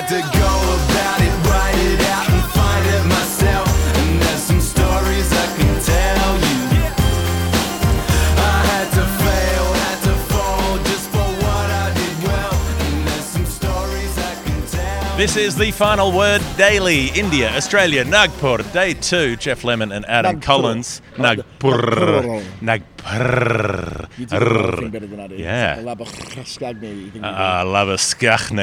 had 0.00 0.08
to 0.08 0.20
go 0.38 0.54
about 0.86 1.20
it, 1.20 1.34
write 1.50 1.74
it 1.74 2.00
out, 2.06 2.30
and 2.30 2.42
find 2.52 2.86
it 2.86 3.04
myself. 3.08 3.68
And 3.96 4.22
there's 4.22 4.42
some 4.42 4.60
stories 4.60 5.32
I 5.32 5.46
can 5.58 5.74
tell 5.82 6.34
you. 6.38 6.58
I 8.38 8.58
had 8.70 8.88
to 8.94 9.04
fail, 9.22 9.66
had 9.82 10.00
to 10.04 10.14
fall 10.30 10.78
just 10.78 11.10
for 11.10 11.28
what 11.42 11.68
I 11.84 11.92
did 11.94 12.16
well. 12.28 12.54
And 12.86 13.08
there's 13.08 13.24
some 13.24 13.46
stories 13.46 14.16
I 14.18 14.34
can 14.44 14.66
tell. 14.68 15.16
This 15.16 15.36
is 15.36 15.56
the 15.56 15.72
final 15.72 16.12
word 16.12 16.42
daily. 16.56 17.06
India, 17.08 17.50
Australia, 17.56 18.04
Nagpur, 18.04 18.58
day 18.72 18.94
two. 18.94 19.34
Geoff 19.34 19.64
Lemon 19.64 19.90
and 19.90 20.06
Adam 20.06 20.36
Nagpur. 20.36 20.46
Collins. 20.46 21.02
Nagpur. 21.18 22.44
Nagpur. 22.60 22.97
You 24.18 24.26
do 24.26 24.38
the 24.38 24.88
better 24.90 25.06
than 25.06 25.20
I 25.20 25.26
do. 25.28 25.36
Yeah. 25.36 25.76
Labuschagne, 25.78 26.82
you 26.82 27.10
think 27.10 27.14
you 27.16 27.22
Uh, 27.22 27.62
a 27.64 27.66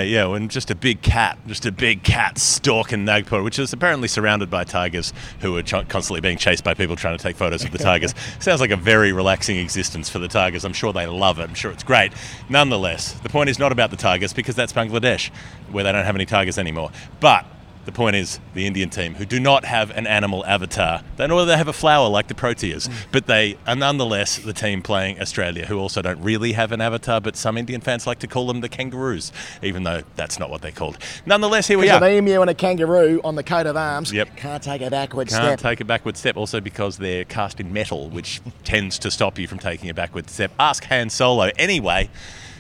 yeah, 0.07 0.25
when 0.25 0.50
just 0.50 0.70
a 0.71 0.75
big 0.75 1.02
cat, 1.02 1.38
just 1.48 1.66
a 1.66 1.71
big 1.71 2.04
cat 2.04 2.38
stalking 2.38 3.05
Nagpur, 3.05 3.41
which 3.44 3.58
is 3.59 3.73
apparently 3.73 4.08
surrounded 4.08 4.49
by 4.49 4.63
tigers 4.63 5.13
who 5.41 5.55
are 5.58 5.63
ch- 5.63 5.88
constantly 5.88 6.21
being 6.21 6.38
chased 6.38 6.63
by 6.63 6.73
people 6.73 6.95
trying 6.95 7.18
to 7.18 7.23
take 7.23 7.35
photos 7.35 7.63
of 7.63 7.71
the 7.71 7.77
tigers. 7.91 8.13
Sounds 8.40 8.62
like 8.62 8.71
a 8.71 8.76
very 8.77 9.12
relaxing 9.12 9.58
existence 9.58 10.09
for 10.09 10.20
the 10.20 10.27
tigers. 10.27 10.63
I'm 10.66 10.73
sure 10.73 10.93
they 10.93 11.07
love 11.07 11.40
it. 11.40 11.43
I'm 11.43 11.55
sure 11.55 11.71
it's 11.71 11.84
great. 11.84 12.12
Nonetheless, 12.49 13.13
the 13.13 13.30
point 13.30 13.49
is 13.49 13.59
not 13.59 13.71
about 13.71 13.90
the 13.91 13.98
tigers 13.98 14.34
because 14.34 14.55
that's 14.55 14.73
Bangladesh, 14.73 15.30
where 15.71 15.84
they 15.84 15.91
don't 15.91 16.05
have 16.05 16.16
any 16.16 16.26
tigers 16.26 16.57
anymore. 16.57 16.91
But 17.20 17.46
the 17.85 17.91
point 17.91 18.16
is 18.16 18.39
the 18.53 18.66
Indian 18.66 18.89
team, 18.89 19.16
who 19.16 19.25
do 19.25 19.39
not 19.39 19.66
have 19.66 19.91
an 19.91 20.07
animal 20.07 20.45
avatar, 20.45 21.02
they 21.17 21.27
nor 21.27 21.41
do 21.41 21.45
they 21.45 21.57
have 21.57 21.67
a 21.67 21.73
flower 21.73 22.09
like 22.09 22.27
the 22.27 22.34
Proteas, 22.34 22.88
mm. 22.88 22.93
but 23.12 23.27
they 23.27 23.57
are 23.67 23.76
nonetheless 23.76 24.38
the 24.38 24.53
team 24.53 24.81
playing 24.81 25.21
Australia, 25.21 25.66
who 25.66 25.80
also 25.80 26.02
don't 26.02 26.21
really 26.21 26.53
have 26.53 26.71
an 26.71 26.81
avatar, 26.81 27.21
but 27.21 27.35
some 27.35 27.57
Indian 27.57 27.81
fans 27.81 28.07
like 28.07 28.20
to 28.20 28.27
call 28.27 28.48
them 28.48 28.62
the 28.62 28.70
kangaroos, 28.70 29.31
even 29.62 29.84
though 29.84 30.02
that's 30.16 30.40
not 30.40 30.49
what 30.49 30.62
they're 30.62 30.71
called. 30.71 30.98
Nonetheless, 31.26 31.67
here 31.67 31.77
we 31.77 31.90
are. 31.90 32.03
an 32.03 32.12
emu 32.12 32.41
and 32.41 32.49
a 32.49 32.53
kangaroo 32.53 33.21
on 33.23 33.35
the 33.35 33.43
coat 33.43 33.67
of 33.67 33.77
arms. 33.77 34.12
Yep. 34.12 34.35
Can't 34.35 34.63
take 34.63 34.81
a 34.81 34.90
backward 34.90 35.27
Can't 35.27 35.60
step. 35.60 35.60
take 35.60 35.79
a 35.79 35.85
backward 35.85 36.17
step, 36.17 36.38
also 36.38 36.60
because 36.60 36.98
they're 36.98 37.26
cast 37.26 37.60
in 37.60 37.71
metal, 37.71 38.10
which 38.10 38.41
tends 38.63 38.99
to 38.99 39.12
stop 39.12 39.38
you 39.38 39.48
from 39.48 39.60
taking 39.60 39.90
a 39.90 39.93
backward 39.93 40.29
step. 40.29 40.51
Ask 40.60 40.84
Han 40.85 41.10
Solo. 41.10 41.51
Anyway, 41.57 42.10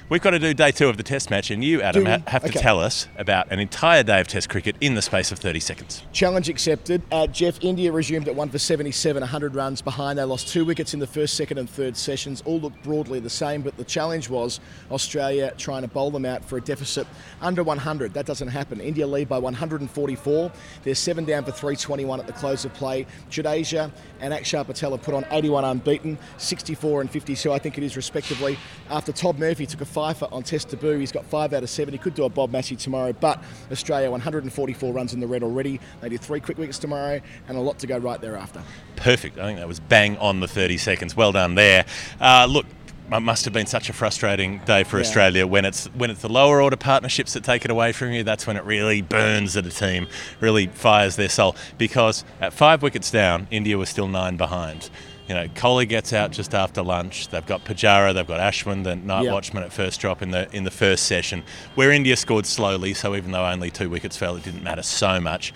we've 0.09 0.21
got 0.21 0.31
to 0.31 0.39
do 0.39 0.53
day 0.53 0.71
two 0.71 0.87
of 0.89 0.97
the 0.97 1.03
test 1.03 1.29
match, 1.29 1.49
and 1.51 1.63
you, 1.63 1.81
Adam, 1.81 2.05
ha- 2.05 2.19
have 2.27 2.43
to 2.43 2.49
Okay. 2.49 2.59
tell 2.59 2.79
us 2.79 3.07
about 3.17 3.51
an 3.51 3.59
entire 3.59 4.03
day 4.03 4.19
of 4.19 4.27
test 4.27 4.49
cricket 4.49 4.75
in 4.81 4.95
the 4.95 5.01
space 5.01 5.31
of 5.31 5.39
30 5.39 5.59
seconds. 5.59 6.03
Challenge 6.11 6.47
accepted. 6.49 7.01
Uh, 7.11 7.27
Geoff, 7.27 7.57
India 7.61 7.91
resumed 7.91 8.27
at 8.27 8.35
one 8.35 8.49
for 8.49 8.59
77, 8.59 9.21
100 9.21 9.55
runs 9.55 9.81
behind. 9.81 10.19
They 10.19 10.23
lost 10.23 10.47
two 10.47 10.65
wickets 10.65 10.93
in 10.93 10.99
the 10.99 11.07
first, 11.07 11.35
second, 11.35 11.57
and 11.57 11.69
third 11.69 11.97
sessions. 11.97 12.41
All 12.45 12.59
looked 12.59 12.81
broadly 12.83 13.19
the 13.19 13.29
same, 13.29 13.61
but 13.61 13.77
the 13.77 13.83
challenge 13.83 14.29
was 14.29 14.59
Australia 14.91 15.53
trying 15.57 15.81
to 15.81 15.87
bowl 15.87 16.11
them 16.11 16.25
out 16.25 16.43
for 16.45 16.57
a 16.57 16.61
deficit 16.61 17.07
under 17.41 17.63
100. 17.63 18.13
That 18.13 18.25
doesn't 18.25 18.47
happen. 18.49 18.79
India 18.79 19.07
lead 19.07 19.27
by 19.29 19.37
144. 19.39 20.51
They're 20.83 20.95
seven 20.95 21.25
down 21.25 21.43
for 21.43 21.51
321 21.51 22.19
at 22.19 22.27
the 22.27 22.33
close 22.33 22.65
of 22.65 22.73
play. 22.73 23.05
Jadeja 23.29 23.91
and 24.19 24.33
Akshar 24.33 24.65
Patel 24.65 24.91
have 24.91 25.01
put 25.01 25.13
on 25.13 25.25
81 25.31 25.63
unbeaten, 25.65 26.17
64 26.37 27.01
and 27.01 27.09
52, 27.09 27.51
I 27.51 27.59
think 27.59 27.77
it 27.77 27.83
is 27.83 27.95
respectively. 27.97 28.57
After 28.89 29.11
Todd 29.11 29.39
Murphy 29.39 29.65
took 29.65 29.81
a 29.81 29.85
fifer 29.95 30.27
on 30.29 30.43
test 30.43 30.67
debut, 30.67 30.97
he's 30.99 31.13
got 31.13 31.25
five 31.25 31.53
out 31.53 31.63
of 31.63 31.69
seven. 31.69 31.93
He 31.93 31.97
could 31.97 32.15
do 32.15 32.25
a 32.25 32.29
Bob 32.29 32.51
Massie 32.51 32.75
tomorrow, 32.75 33.13
but 33.13 33.41
Australia 33.71 34.11
144 34.11 34.91
runs 34.91 35.13
in 35.13 35.21
the 35.21 35.27
red 35.27 35.41
already. 35.41 35.79
They 36.01 36.09
did 36.09 36.19
three 36.19 36.41
quick 36.41 36.57
wickets 36.57 36.77
tomorrow 36.79 37.21
and 37.47 37.57
a 37.57 37.61
lot 37.61 37.79
to 37.79 37.87
go 37.87 37.97
right 37.97 38.19
thereafter. 38.19 38.61
Perfect. 38.97 39.37
I 39.39 39.43
think 39.45 39.59
that 39.59 39.69
was 39.69 39.79
bang 39.79 40.17
on 40.17 40.41
the 40.41 40.49
30 40.49 40.75
seconds. 40.77 41.15
Well 41.15 41.31
done 41.31 41.55
there. 41.55 41.85
Uh, 42.19 42.45
look, 42.49 42.65
it 43.09 43.19
must 43.21 43.45
have 43.45 43.53
been 43.53 43.67
such 43.67 43.87
a 43.89 43.93
frustrating 43.93 44.59
day 44.65 44.83
for 44.83 44.97
Yeah. 44.97 45.03
Australia 45.05 45.47
when 45.47 45.63
it's 45.63 45.85
when 45.93 46.09
it's 46.11 46.21
the 46.21 46.27
lower 46.29 46.61
order 46.61 46.75
partnerships 46.75 47.31
that 47.33 47.43
take 47.45 47.63
it 47.63 47.71
away 47.71 47.93
from 47.93 48.11
you. 48.11 48.23
That's 48.23 48.45
when 48.45 48.57
it 48.57 48.65
really 48.65 49.01
burns 49.01 49.55
at 49.55 49.65
a 49.65 49.69
team, 49.69 50.07
really 50.41 50.67
fires 50.67 51.15
their 51.15 51.29
soul. 51.29 51.55
Because 51.77 52.25
at 52.41 52.51
five 52.51 52.81
wickets 52.81 53.09
down, 53.11 53.47
India 53.49 53.77
was 53.77 53.87
still 53.89 54.07
nine 54.09 54.35
behind. 54.35 54.89
You 55.27 55.33
know, 55.35 55.47
Kohli 55.47 55.89
gets 55.89 56.13
out 56.13 56.31
just 56.31 56.53
after 56.53 56.81
lunch. 56.83 57.29
They've 57.29 57.45
got 57.45 57.65
Pujara, 57.65 58.13
they've 58.13 58.27
got 58.27 58.39
Ashwin, 58.39 58.83
the 58.83 58.95
night 58.95 59.23
Yeah. 59.23 59.33
watchman 59.33 59.63
at 59.63 59.73
first 59.73 59.99
drop 59.99 60.21
in 60.21 60.31
the 60.31 60.47
in 60.55 60.63
the 60.65 60.71
first 60.71 61.05
session, 61.05 61.43
where 61.73 61.91
India 61.91 62.15
scored 62.15 62.45
slowly. 62.45 62.93
So 62.93 63.15
even 63.15 63.31
though 63.31 63.45
only 63.45 63.71
two 63.71 63.89
wickets 63.89 64.17
fell, 64.17 64.35
it 64.35 64.43
didn't 64.43 64.63
matter 64.63 64.83
so 64.83 65.19
much. 65.19 65.51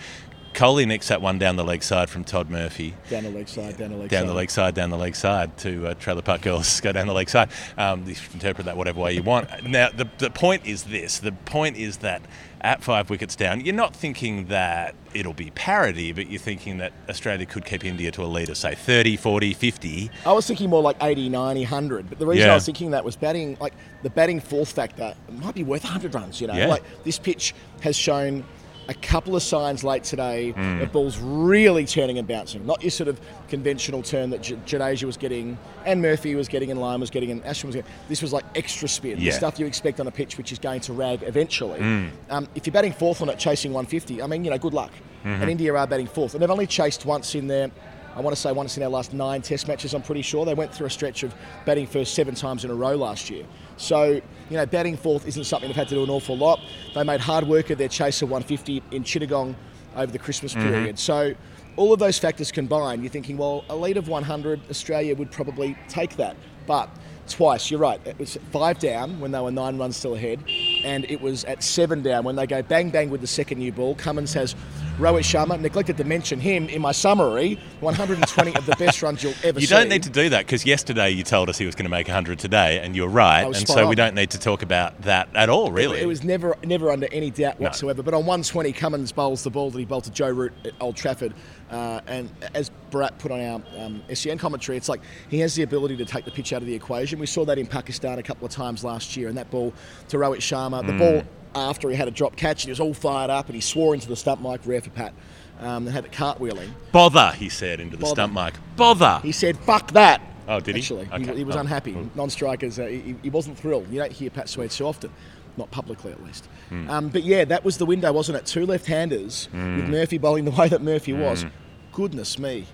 Kohli 0.56 0.88
nicks 0.88 1.10
that 1.10 1.22
one 1.22 1.38
down 1.38 1.56
the 1.58 1.64
leg 1.64 1.84
side 1.84 2.10
from 2.10 2.24
Todd 2.24 2.50
Murphy 2.50 2.96
Down 3.08 3.24
the 3.24 3.30
leg 3.30 3.48
side, 3.48 3.78
down 3.78 3.92
the 3.92 3.98
leg 3.98 4.10
down 4.10 4.22
side. 4.24 4.30
the 4.30 4.34
leg 4.34 4.50
side, 4.50 4.74
down 4.76 4.90
the 4.90 4.98
leg 4.98 5.16
side 5.16 5.56
to 5.60 5.90
uh, 5.90 5.94
Trailer 5.94 6.24
Park 6.24 6.42
Girls 6.42 6.82
go 6.82 6.92
down 6.92 7.06
the 7.06 7.14
leg 7.14 7.30
side. 7.30 7.50
Um, 7.78 8.04
you 8.08 8.16
interpret 8.34 8.66
that 8.66 8.76
whatever 8.76 9.00
way 9.00 9.14
you 9.14 9.22
want. 9.22 9.48
Now, 9.64 9.90
the, 9.96 10.10
the 10.18 10.32
point 10.32 10.66
is 10.66 10.86
this 10.86 11.20
the 11.20 11.32
point 11.34 11.78
is 11.78 11.98
that 11.98 12.24
at 12.62 12.84
five 12.84 13.10
wickets 13.10 13.36
down, 13.36 13.62
you're 13.62 13.76
not 13.76 13.96
thinking 13.96 14.48
that 14.48 14.96
it'll 15.14 15.34
be 15.34 15.50
parity, 15.52 16.12
but 16.12 16.30
you're 16.30 16.40
thinking 16.40 16.78
that 16.80 16.92
Australia 17.10 17.46
could 17.46 17.66
keep 17.66 17.86
India 17.86 18.12
to 18.12 18.24
a 18.24 18.26
lead 18.28 18.50
of, 18.50 18.58
say, 18.58 18.76
30, 18.76 19.18
40, 19.18 19.54
50. 19.54 20.12
I 20.26 20.34
was 20.34 20.46
thinking 20.48 20.70
more 20.70 20.82
like 20.82 20.98
80, 21.02 21.30
90, 21.30 21.62
100. 21.62 22.10
But 22.10 22.20
the 22.20 22.26
reason 22.28 22.48
Yeah. 22.48 22.52
I 22.52 22.56
was 22.56 22.66
thinking 22.66 22.92
that 22.92 23.06
was 23.06 23.16
batting, 23.16 23.58
like 23.60 23.74
the 24.04 24.10
batting 24.10 24.40
fourth 24.40 24.72
factor 24.72 25.16
might 25.32 25.56
be 25.56 25.64
worth 25.64 25.84
100 25.84 26.14
runs, 26.14 26.42
you 26.42 26.48
know? 26.48 26.54
Yeah. 26.54 26.68
Like 26.68 26.84
this 27.04 27.18
pitch 27.18 27.54
has 27.82 27.96
shown 27.96 28.44
a 28.90 28.94
couple 28.96 29.36
of 29.36 29.44
signs 29.44 29.84
late 29.84 30.04
today 30.04 30.50
Hmm. 30.52 30.82
of 30.82 30.92
balls 30.92 31.18
really 31.20 31.86
turning 31.86 32.18
and 32.18 32.28
bouncing. 32.28 32.66
Not 32.66 32.82
your 32.82 32.90
sort 32.90 33.08
of 33.08 33.22
conventional 33.48 34.02
turn 34.02 34.32
that 34.32 34.42
J- 34.42 34.56
Jadeja 34.66 35.04
was 35.04 35.16
getting 35.16 35.58
and 35.86 36.02
Murphy 36.02 36.34
was 36.34 36.48
getting 36.48 36.72
and 36.72 36.82
Lyon 36.82 37.00
was 37.00 37.12
getting 37.12 37.30
and 37.30 37.44
Ashwin 37.44 37.66
was 37.66 37.76
getting. 37.76 37.92
This 38.08 38.22
was 38.24 38.34
like 38.34 38.46
extra 38.56 38.88
spin. 38.90 39.20
Yeah. 39.20 39.32
The 39.32 39.38
stuff 39.38 39.60
you 39.60 39.68
expect 39.68 40.00
on 40.00 40.08
a 40.08 40.12
pitch 40.12 40.38
which 40.40 40.52
is 40.52 40.58
going 40.58 40.82
to 40.82 40.94
rag 40.94 41.22
eventually. 41.24 41.80
Hmm. 41.80 42.08
Um, 42.32 42.48
if 42.56 42.66
you're 42.66 42.74
batting 42.74 42.94
fourth 42.94 43.22
on 43.22 43.30
it 43.30 43.38
chasing 43.38 43.72
150, 43.74 44.24
I 44.24 44.28
mean, 44.28 44.44
you 44.44 44.50
know, 44.50 44.58
good 44.58 44.74
luck. 44.74 44.92
Mm-hmm. 45.24 45.42
And 45.42 45.52
India 45.52 45.76
are 45.76 45.86
batting 45.86 46.08
fourth. 46.08 46.34
And 46.34 46.42
they've 46.42 46.50
only 46.50 46.66
chased 46.68 47.06
once 47.06 47.36
in 47.36 47.46
their 47.48 47.70
I 48.16 48.22
want 48.22 48.36
to 48.36 48.42
say 48.42 48.52
once 48.52 48.78
in 48.78 48.84
our 48.84 48.90
last 48.90 49.14
nine 49.14 49.42
test 49.42 49.68
matches, 49.68 49.94
I'm 49.94 50.02
pretty 50.02 50.22
sure. 50.22 50.46
They 50.46 50.54
went 50.54 50.74
through 50.74 50.88
a 50.88 50.90
stretch 50.90 51.24
of 51.24 51.34
batting 51.66 51.88
first 51.88 52.14
seven 52.14 52.36
times 52.36 52.66
in 52.66 52.72
a 52.72 52.76
row 52.76 52.96
last 52.96 53.30
year. 53.30 53.46
So, 53.78 54.22
you 54.50 54.58
know, 54.58 54.66
batting 54.66 54.98
fourth 54.98 55.28
isn't 55.28 55.46
something 55.46 55.70
they've 55.70 55.76
had 55.76 55.88
to 55.90 55.96
do 55.96 56.04
an 56.04 56.10
awful 56.10 56.38
lot. 56.38 56.60
They 56.96 57.04
made 57.04 57.22
hard 57.22 57.48
work 57.48 57.70
of 57.70 57.78
their 57.78 57.88
chase 57.88 58.22
of 58.22 58.30
150 58.30 58.84
in 58.92 59.04
Chittagong 59.04 59.56
over 59.96 60.12
the 60.12 60.20
Christmas 60.20 60.54
mm-hmm. 60.54 60.68
period. 60.68 61.00
So, 61.00 61.34
all 61.78 61.94
of 61.94 62.00
those 62.00 62.20
factors 62.20 62.52
combined, 62.52 63.04
you're 63.04 63.12
thinking, 63.12 63.38
well, 63.38 63.64
a 63.70 63.76
lead 63.76 63.96
of 63.96 64.10
100, 64.10 64.60
Australia 64.70 65.16
would 65.16 65.32
probably 65.32 65.78
take 65.88 66.18
that. 66.18 66.36
But 66.68 66.90
twice, 67.30 67.72
you're 67.72 67.80
right. 67.80 68.02
It 68.06 68.20
was 68.20 68.38
five 68.52 68.80
down 68.80 69.20
when 69.20 69.32
they 69.32 69.40
were 69.40 69.52
nine 69.52 69.78
runs 69.78 69.96
still 69.96 70.16
ahead, 70.16 70.44
and 70.84 71.06
it 71.06 71.22
was 71.22 71.46
at 71.46 71.64
seven 71.64 72.02
down 72.02 72.26
when 72.26 72.36
they 72.36 72.48
go 72.48 72.62
bang 72.62 72.90
bang 72.90 73.10
with 73.10 73.22
the 73.22 73.28
second 73.28 73.60
new 73.60 73.72
ball. 73.72 73.96
Cummins 73.96 74.34
has 74.34 74.56
Rohit 75.00 75.24
Sharma. 75.24 75.60
Neglected 75.60 75.98
to 75.98 76.04
mention 76.04 76.40
him 76.40 76.70
in 76.70 76.82
my 76.82 76.92
summary. 76.92 77.60
120 77.80 78.56
of 78.56 78.66
the 78.66 78.76
best 78.76 79.02
runs 79.02 79.24
you'll 79.24 79.34
ever 79.44 79.60
see. 79.60 79.64
You 79.64 79.68
don't 79.68 79.90
need 79.90 80.04
to 80.04 80.10
do 80.10 80.30
that 80.30 80.46
because 80.46 80.66
yesterday 80.66 81.10
you 81.10 81.24
told 81.24 81.50
us 81.50 81.58
he 81.58 81.66
was 81.66 81.76
going 81.76 81.86
to 81.86 81.90
make 81.90 82.08
100 82.08 82.38
today, 82.40 82.80
and 82.80 82.96
you're 82.96 83.08
right. 83.08 83.44
Oh, 83.44 83.48
and 83.48 83.56
spot 83.56 83.76
so 83.76 83.88
we 83.88 83.96
don't 83.96 84.16
need 84.16 84.32
to 84.32 84.40
talk 84.40 84.62
about 84.62 85.02
that 85.04 85.30
at 85.34 85.50
all, 85.50 85.72
really. 85.72 86.02
It 86.02 86.06
was 86.06 86.24
never, 86.24 86.56
never 86.64 86.92
under 86.92 87.08
any 87.12 87.32
doubt 87.32 87.60
whatsoever. 87.60 88.04
But 88.04 88.14
on 88.14 88.26
120, 88.26 88.74
Cummins 88.74 89.12
bowls 89.12 89.44
the 89.44 89.50
ball 89.50 89.72
that 89.72 89.80
he 89.80 89.86
bowled 89.86 90.04
to 90.04 90.12
Joe 90.12 90.30
Root 90.30 90.54
at 90.66 90.74
Old 90.80 90.96
Trafford, 90.96 91.34
uh, 91.72 92.02
and 92.08 92.30
as 92.54 92.72
Bharat 92.92 93.18
put 93.20 93.32
on 93.32 93.40
our 93.42 93.62
um, 93.78 94.02
SEN 94.14 94.38
commentary, 94.38 94.78
it's 94.78 94.90
like 94.90 95.02
he 95.30 95.40
has 95.40 95.56
the 95.56 95.64
ability 95.64 95.98
to 95.98 96.06
take 96.06 96.26
the 96.26 96.32
pitch 96.32 96.54
out 96.54 96.62
of 96.62 96.68
the 96.68 96.74
equation. 96.74 97.20
We 97.20 97.26
saw 97.28 97.46
that 97.46 97.58
in 97.58 97.68
Pakistan 97.68 98.18
a 98.20 98.24
couple 98.24 98.46
of 98.46 98.52
times 98.52 98.84
last 98.84 99.16
year, 99.16 99.28
and 99.30 99.38
that 99.38 99.50
ball 99.52 99.74
to 100.10 100.18
Rohit 100.18 100.38
Sharma, 100.38 100.86
the 100.86 100.94
ball 100.94 101.24
after 101.56 101.90
he 101.90 101.96
had 101.96 102.08
a 102.08 102.12
drop 102.12 102.36
catch, 102.36 102.64
he 102.64 102.70
was 102.70 102.80
all 102.80 102.94
fired 102.94 103.30
up, 103.30 103.48
and 103.48 103.56
he 103.56 103.62
swore 103.62 103.94
into 103.94 104.08
the 104.08 104.16
stump 104.16 104.42
mic, 104.42 104.62
rare 104.66 104.82
for 104.82 104.90
Pat, 104.92 105.14
um, 105.60 105.86
and 105.86 105.90
had 105.90 106.06
it 106.06 106.12
cartwheeling. 106.12 106.70
Bother, 106.92 107.32
he 107.38 107.50
said 107.50 107.80
into 107.80 107.98
the 107.98 108.02
Bother. 108.02 108.16
stump 108.16 108.34
mic. 108.34 108.54
Bother. 108.76 109.20
He 109.24 109.32
said, 109.32 109.58
"Fuck 109.58 109.92
that." 109.94 110.22
Oh, 110.48 110.60
did 110.60 110.76
he? 110.76 110.82
Actually, 110.82 111.08
Okay. 111.14 111.32
he, 111.34 111.38
he 111.40 111.44
was 111.44 111.56
Oh, 111.56 111.60
unhappy. 111.60 111.94
cool. 111.94 112.10
Non-strikers, 112.16 112.80
uh, 112.80 112.86
he, 112.86 113.16
he 113.22 113.30
wasn't 113.30 113.56
thrilled. 113.60 113.88
You 113.92 114.00
don't 114.00 114.12
hear 114.12 114.32
Pat 114.32 114.50
Sweet 114.50 114.72
so 114.72 114.88
often, 114.88 115.12
not 115.58 115.70
publicly 115.70 116.12
at 116.12 116.24
least. 116.24 116.48
Hmm. 116.70 116.90
Um, 116.90 117.10
but 117.10 117.24
yeah, 117.24 117.46
that 117.46 117.64
was 117.64 117.78
the 117.78 117.86
window, 117.86 118.12
wasn't 118.12 118.40
it? 118.40 118.48
Two 118.48 118.66
left-handers 118.66 119.48
with 119.54 119.88
Murphy 119.90 120.18
bowling 120.18 120.46
the 120.46 120.52
way 120.52 120.68
that 120.68 120.82
Murphy 120.82 121.14
was. 121.14 121.46
Goodness 121.94 122.38
me, 122.40 122.66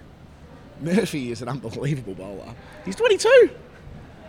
Murphy 0.82 1.32
is 1.32 1.42
an 1.42 1.48
unbelievable 1.50 2.14
bowler. 2.16 2.54
He's 2.84 2.96
22. 2.96 3.52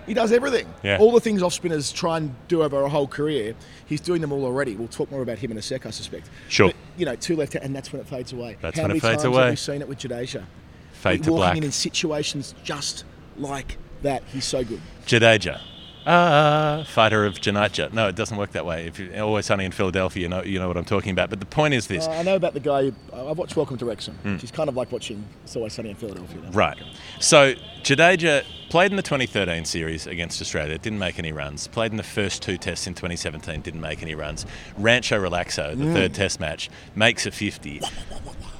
He 0.07 0.15
does 0.15 0.31
everything. 0.31 0.73
Yeah. 0.85 0.99
All 0.99 1.11
the 1.11 1.21
things 1.21 1.43
off 1.43 1.53
spinners 1.53 1.91
try 1.91 2.19
and 2.19 2.35
do 2.47 2.63
over 2.63 2.81
a 2.83 2.89
whole 2.89 3.09
career, 3.09 3.57
he's 3.87 4.01
doing 4.01 4.21
them 4.21 4.31
all 4.33 4.45
already. 4.45 4.77
We'll 4.77 4.87
talk 4.87 5.11
more 5.11 5.23
about 5.23 5.39
him 5.39 5.51
in 5.51 5.59
a 5.59 5.63
sec, 5.63 5.85
I 5.85 5.91
suspect. 5.91 6.31
Sure. 6.49 6.69
But, 6.69 6.77
you 6.97 7.05
know, 7.07 7.17
two 7.17 7.35
left, 7.35 7.57
and 7.57 7.75
that's 7.75 7.93
when 7.93 8.01
it 8.01 8.07
fades 8.07 8.33
away. 8.33 8.57
That's 8.61 8.77
How 8.77 8.85
when 8.85 8.93
it 8.93 8.95
many 8.95 9.01
fades 9.01 9.23
times 9.23 9.35
away. 9.35 9.43
Have 9.43 9.51
we 9.53 9.57
seen 9.57 9.81
it 9.83 9.89
with 9.89 9.99
Jadeja? 9.99 10.45
Fade 10.93 11.19
He- 11.19 11.25
to 11.25 11.33
walking 11.33 11.41
black. 11.41 11.57
in 11.57 11.65
in 11.65 11.73
situations 11.73 12.55
just 12.63 13.05
like 13.37 13.79
that. 14.03 14.23
He's 14.33 14.45
so 14.45 14.63
good. 14.63 14.81
Jadeja. 15.07 15.61
Uh, 16.07 16.85
fighter 16.85 17.25
of 17.27 17.35
Janitja. 17.35 17.93
No, 17.93 18.09
it 18.09 18.15
doesn't 18.15 18.37
work 18.37 18.53
that 18.53 18.65
way. 18.65 18.87
If 18.87 18.99
you're 18.99 19.21
always 19.23 19.47
sunny 19.47 19.65
in 19.65 19.73
Philadelphia, 19.73 20.23
you 20.23 20.29
know, 20.29 20.43
you 20.43 20.59
know 20.59 20.69
what 20.69 20.77
I'm 20.77 20.85
talking 20.85 21.11
about. 21.11 21.31
But 21.31 21.41
the 21.41 21.47
point 21.47 21.75
is 21.75 21.89
this. 21.89 22.07
Uh, 22.07 22.13
I 22.13 22.23
know 22.23 22.37
about 22.37 22.55
the 22.55 22.61
guy. 22.61 22.93
I've 23.13 23.37
watched 23.37 23.57
Welcome 23.57 23.77
to 23.79 23.85
Wrexham. 23.85 24.17
which 24.23 24.45
is 24.45 24.51
kind 24.53 24.69
of 24.69 24.77
like 24.77 24.93
watching 24.93 25.25
It's 25.45 25.57
Always 25.57 25.73
Sunny 25.73 25.91
in 25.91 25.97
Philadelphia. 25.97 26.41
now. 26.43 26.51
Right. 26.51 26.79
So 27.19 27.55
Jadeja 27.83 28.45
played 28.71 28.93
in 28.93 28.97
the 28.97 29.03
2013 29.03 29.65
series 29.65 30.07
against 30.07 30.41
Australia, 30.41 30.79
didn't 30.79 30.99
make 31.01 31.19
any 31.19 31.33
runs. 31.33 31.67
Played 31.69 31.91
in 31.91 31.97
the 31.97 32.03
first 32.05 32.41
two 32.43 32.57
tests 32.57 32.87
in 32.87 32.95
2017, 32.95 33.61
didn't 33.63 33.81
make 33.81 34.03
any 34.03 34.15
runs. 34.15 34.47
Rancho 34.79 35.19
Relaxo, 35.21 35.77
the 35.77 35.93
third 35.93 36.15
test 36.15 36.39
match, 36.41 36.71
makes 36.95 37.27
a 37.27 37.31
50. 37.33 37.81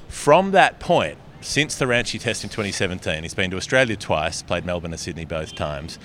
From 0.09 0.51
that 0.53 0.81
point, 0.81 1.19
since 1.41 1.77
the 1.77 1.85
Ranchi 1.85 2.19
test 2.21 2.43
in 2.43 2.51
2017, 2.51 3.23
he's 3.23 3.35
been 3.35 3.51
to 3.53 3.57
Australia 3.57 3.95
twice, 3.97 4.43
played 4.43 4.65
Melbourne 4.65 4.93
and 4.93 4.99
Sydney 5.01 5.25
both 5.25 5.55
times. 5.55 5.99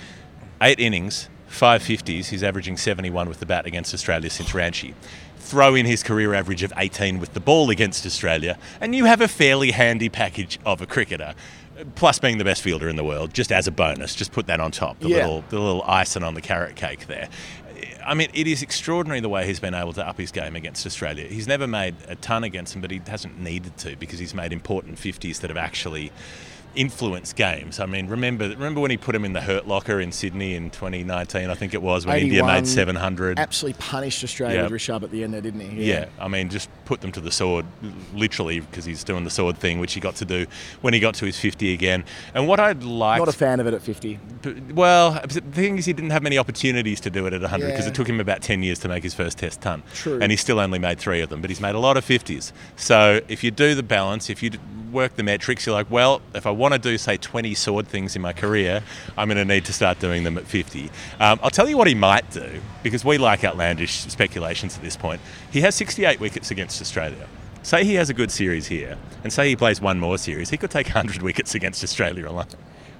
Eight 0.60 0.78
innings, 0.78 1.28
five 1.52 1.82
50s. 1.82 2.26
He's 2.26 2.42
averaging 2.42 2.76
71 2.76 3.28
with 3.28 3.40
the 3.40 3.46
bat 3.46 3.66
against 3.66 3.92
Australia 3.94 4.30
since 4.30 4.50
Ranchi. 4.50 4.94
Throw 5.38 5.74
in 5.74 5.86
his 5.86 6.02
career 6.02 6.34
average 6.34 6.62
of 6.62 6.72
18 6.76 7.18
with 7.18 7.34
the 7.34 7.40
ball 7.40 7.68
against 7.70 8.06
Australia, 8.06 8.56
and 8.80 8.94
you 8.94 9.04
have 9.04 9.20
a 9.20 9.28
fairly 9.28 9.72
handy 9.72 10.08
package 10.08 10.58
of 10.64 10.80
a 10.80 10.86
cricketer. 10.86 11.34
Plus, 11.94 12.18
being 12.18 12.38
the 12.38 12.44
best 12.44 12.62
fielder 12.62 12.88
in 12.88 12.96
the 12.96 13.04
world, 13.04 13.34
just 13.34 13.50
as 13.50 13.66
a 13.66 13.70
bonus, 13.72 14.14
just 14.14 14.30
put 14.32 14.46
that 14.46 14.60
on 14.60 14.70
top. 14.70 14.98
The 15.00 15.08
Yeah. 15.08 15.16
little, 15.16 15.44
the 15.48 15.58
little 15.58 15.82
icing 15.86 16.22
on 16.22 16.34
the 16.34 16.40
carrot 16.40 16.76
cake 16.76 17.06
there. 17.06 17.28
I 18.06 18.14
mean, 18.14 18.28
it 18.34 18.46
is 18.46 18.62
extraordinary 18.62 19.20
the 19.20 19.28
way 19.28 19.46
he's 19.46 19.60
been 19.60 19.74
able 19.74 19.92
to 19.94 20.06
up 20.06 20.18
his 20.18 20.30
game 20.32 20.54
against 20.56 20.86
Australia. 20.86 21.26
He's 21.28 21.46
never 21.48 21.66
made 21.66 21.94
a 22.08 22.14
ton 22.16 22.44
against 22.44 22.72
them, 22.72 22.82
but 22.82 22.90
he 22.90 23.00
hasn't 23.06 23.40
needed 23.40 23.76
to 23.78 23.96
because 23.96 24.18
he's 24.18 24.34
made 24.34 24.52
important 24.52 24.98
50s 24.98 25.40
that 25.40 25.50
have 25.50 25.56
actually 25.56 26.12
influenced 26.74 27.36
games. 27.36 27.80
I 27.80 27.86
mean, 27.86 28.06
remember 28.08 28.48
remember 28.48 28.80
when 28.80 28.90
he 28.90 28.96
put 28.96 29.14
him 29.14 29.24
in 29.24 29.32
the 29.32 29.40
hurt 29.40 29.66
locker 29.68 30.00
in 30.00 30.12
Sydney 30.12 30.54
in 30.54 30.70
2019, 30.70 31.50
I 31.50 31.54
think 31.54 31.74
it 31.74 31.82
was, 31.82 32.06
when 32.06 32.18
India 32.18 32.44
made 32.44 32.66
700. 32.66 33.38
Absolutely 33.38 33.78
punished 33.80 34.22
Australia 34.24 34.56
Yeah. 34.56 34.62
with 34.68 34.72
Rishabh 34.72 35.02
at 35.02 35.10
the 35.10 35.24
end 35.24 35.34
there, 35.34 35.40
didn't 35.40 35.60
he? 35.60 35.84
Yeah, 35.84 36.06
I 36.18 36.28
mean, 36.28 36.48
just 36.48 36.68
put 36.84 37.00
them 37.00 37.12
to 37.12 37.20
the 37.20 37.30
sword, 37.30 37.66
literally, 38.14 38.60
because 38.60 38.84
he's 38.84 39.04
doing 39.04 39.24
the 39.24 39.30
sword 39.30 39.58
thing, 39.58 39.78
which 39.80 39.94
he 39.94 40.00
got 40.00 40.16
to 40.16 40.24
do 40.24 40.46
when 40.80 40.94
he 40.94 41.00
got 41.00 41.14
to 41.16 41.26
his 41.26 41.38
50 41.38 41.72
again. 41.72 42.04
And 42.34 42.48
what 42.48 42.60
I'd 42.60 42.82
like, 42.82 43.18
Not 43.18 43.28
a 43.28 43.32
fan 43.32 43.60
of 43.60 43.66
it 43.66 43.74
at 43.74 43.82
50. 43.82 44.18
well, 44.74 45.20
the 45.28 45.40
thing 45.40 45.78
is, 45.78 45.84
he 45.86 45.92
didn't 45.92 46.10
have 46.10 46.22
many 46.22 46.38
opportunities 46.38 47.00
to 47.00 47.10
do 47.10 47.26
it 47.26 47.32
at 47.32 47.42
100 47.42 47.66
because 47.66 47.84
Yeah. 47.84 47.90
it 47.90 47.94
took 47.94 48.08
him 48.08 48.20
about 48.20 48.42
10 48.42 48.62
years 48.62 48.78
to 48.80 48.88
make 48.88 49.02
his 49.02 49.14
first 49.14 49.38
test 49.38 49.60
ton. 49.60 49.82
True. 49.94 50.18
And 50.20 50.30
he 50.32 50.36
still 50.36 50.58
only 50.60 50.78
made 50.78 50.98
three 50.98 51.20
of 51.20 51.28
them, 51.28 51.40
but 51.40 51.50
he's 51.50 51.60
made 51.60 51.74
a 51.74 51.78
lot 51.78 51.96
of 51.96 52.04
50s. 52.04 52.52
So 52.76 53.20
if 53.28 53.44
you 53.44 53.50
do 53.50 53.74
the 53.74 53.82
balance, 53.82 54.30
if 54.30 54.42
you 54.42 54.50
work 54.92 55.16
the 55.16 55.22
metrics, 55.22 55.66
you're 55.66 55.74
like, 55.74 55.90
well, 55.90 56.22
if 56.34 56.46
I 56.46 56.50
want 56.50 56.74
to 56.74 56.78
do, 56.78 56.98
say, 56.98 57.16
20 57.16 57.54
sword 57.54 57.88
things 57.88 58.14
in 58.14 58.22
my 58.22 58.32
career, 58.32 58.82
I'm 59.16 59.28
going 59.28 59.38
to 59.38 59.44
need 59.44 59.64
to 59.66 59.72
start 59.72 59.98
doing 59.98 60.22
them 60.22 60.38
at 60.38 60.46
50. 60.46 60.90
Um, 61.18 61.40
I'll 61.42 61.50
tell 61.50 61.68
you 61.68 61.76
what 61.76 61.88
he 61.88 61.94
might 61.94 62.30
do, 62.30 62.60
because 62.82 63.04
we 63.04 63.18
like 63.18 63.44
outlandish 63.44 64.00
speculations 64.00 64.76
at 64.76 64.82
this 64.82 64.96
point. 64.96 65.20
He 65.50 65.62
has 65.62 65.74
68 65.74 66.20
wickets 66.20 66.50
against 66.50 66.80
Australia. 66.80 67.28
Say 67.62 67.84
he 67.84 67.94
has 67.94 68.10
a 68.10 68.14
good 68.14 68.30
series 68.30 68.66
here, 68.66 68.98
and 69.22 69.32
say 69.32 69.48
he 69.48 69.56
plays 69.56 69.80
one 69.80 69.98
more 70.00 70.18
series, 70.18 70.50
he 70.50 70.56
could 70.56 70.70
take 70.70 70.86
100 70.86 71.22
wickets 71.22 71.54
against 71.54 71.82
Australia 71.84 72.28
alone. 72.28 72.46